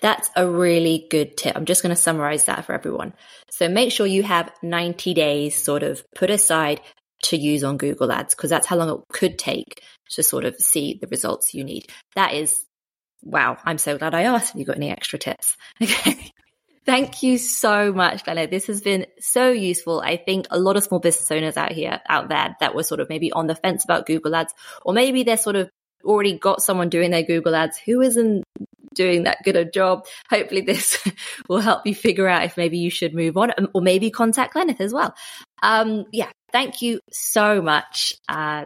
That's 0.00 0.28
a 0.36 0.46
really 0.46 1.06
good 1.08 1.36
tip. 1.36 1.56
I'm 1.56 1.66
just 1.66 1.82
going 1.82 1.94
to 1.94 2.00
summarize 2.00 2.46
that 2.46 2.64
for 2.64 2.72
everyone. 2.72 3.14
So 3.50 3.68
make 3.68 3.92
sure 3.92 4.06
you 4.06 4.22
have 4.22 4.52
90 4.62 5.14
days 5.14 5.56
sort 5.56 5.82
of 5.82 6.02
put 6.14 6.30
aside 6.30 6.80
to 7.24 7.36
use 7.36 7.64
on 7.64 7.76
Google 7.76 8.12
Ads 8.12 8.34
because 8.34 8.50
that's 8.50 8.66
how 8.66 8.76
long 8.76 8.90
it 8.90 9.00
could 9.12 9.38
take 9.38 9.82
to 10.10 10.22
sort 10.22 10.44
of 10.44 10.56
see 10.56 10.98
the 11.00 11.08
results 11.08 11.54
you 11.54 11.64
need. 11.64 11.86
That 12.14 12.34
is, 12.34 12.64
wow, 13.22 13.56
I'm 13.64 13.78
so 13.78 13.98
glad 13.98 14.14
I 14.14 14.22
asked. 14.22 14.52
Have 14.52 14.60
you 14.60 14.66
got 14.66 14.76
any 14.76 14.90
extra 14.90 15.18
tips? 15.18 15.56
Okay. 15.82 16.30
Thank 16.86 17.22
you 17.22 17.38
so 17.38 17.94
much, 17.94 18.24
Glenna. 18.24 18.46
This 18.46 18.66
has 18.66 18.82
been 18.82 19.06
so 19.18 19.50
useful. 19.50 20.02
I 20.02 20.18
think 20.18 20.46
a 20.50 20.58
lot 20.58 20.76
of 20.76 20.84
small 20.84 21.00
business 21.00 21.30
owners 21.30 21.56
out 21.56 21.72
here, 21.72 21.98
out 22.06 22.28
there 22.28 22.54
that 22.60 22.74
were 22.74 22.82
sort 22.82 23.00
of 23.00 23.08
maybe 23.08 23.32
on 23.32 23.46
the 23.46 23.54
fence 23.54 23.84
about 23.84 24.04
Google 24.04 24.34
ads, 24.34 24.52
or 24.84 24.92
maybe 24.92 25.22
they're 25.22 25.38
sort 25.38 25.56
of 25.56 25.70
already 26.04 26.38
got 26.38 26.60
someone 26.60 26.90
doing 26.90 27.10
their 27.10 27.22
Google 27.22 27.54
ads 27.54 27.78
who 27.78 28.02
isn't 28.02 28.44
doing 28.94 29.24
that 29.24 29.38
good 29.44 29.56
a 29.56 29.64
job. 29.64 30.06
Hopefully 30.30 30.60
this 30.60 31.02
will 31.48 31.60
help 31.60 31.86
you 31.86 31.94
figure 31.94 32.28
out 32.28 32.44
if 32.44 32.56
maybe 32.56 32.78
you 32.78 32.90
should 32.90 33.14
move 33.14 33.36
on 33.36 33.52
or 33.74 33.80
maybe 33.80 34.10
contact 34.10 34.52
Glenneth 34.52 34.80
as 34.80 34.92
well. 34.92 35.14
Um, 35.62 36.04
yeah, 36.12 36.30
thank 36.54 36.80
you 36.80 37.00
so 37.12 37.60
much. 37.60 38.14
Uh, 38.26 38.64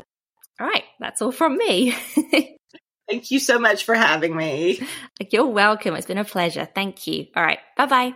all 0.60 0.66
right, 0.66 0.84
that's 1.00 1.22
all 1.22 1.32
from 1.32 1.56
me. 1.56 1.96
Thank 3.08 3.30
you 3.30 3.38
so 3.38 3.58
much 3.58 3.84
for 3.84 3.94
having 3.94 4.36
me. 4.36 4.80
You're 5.30 5.46
welcome. 5.46 5.94
It's 5.94 6.06
been 6.06 6.18
a 6.18 6.24
pleasure. 6.24 6.68
Thank 6.74 7.06
you. 7.06 7.26
All 7.34 7.42
right. 7.42 7.58
Bye 7.76 7.86
bye. 7.86 8.14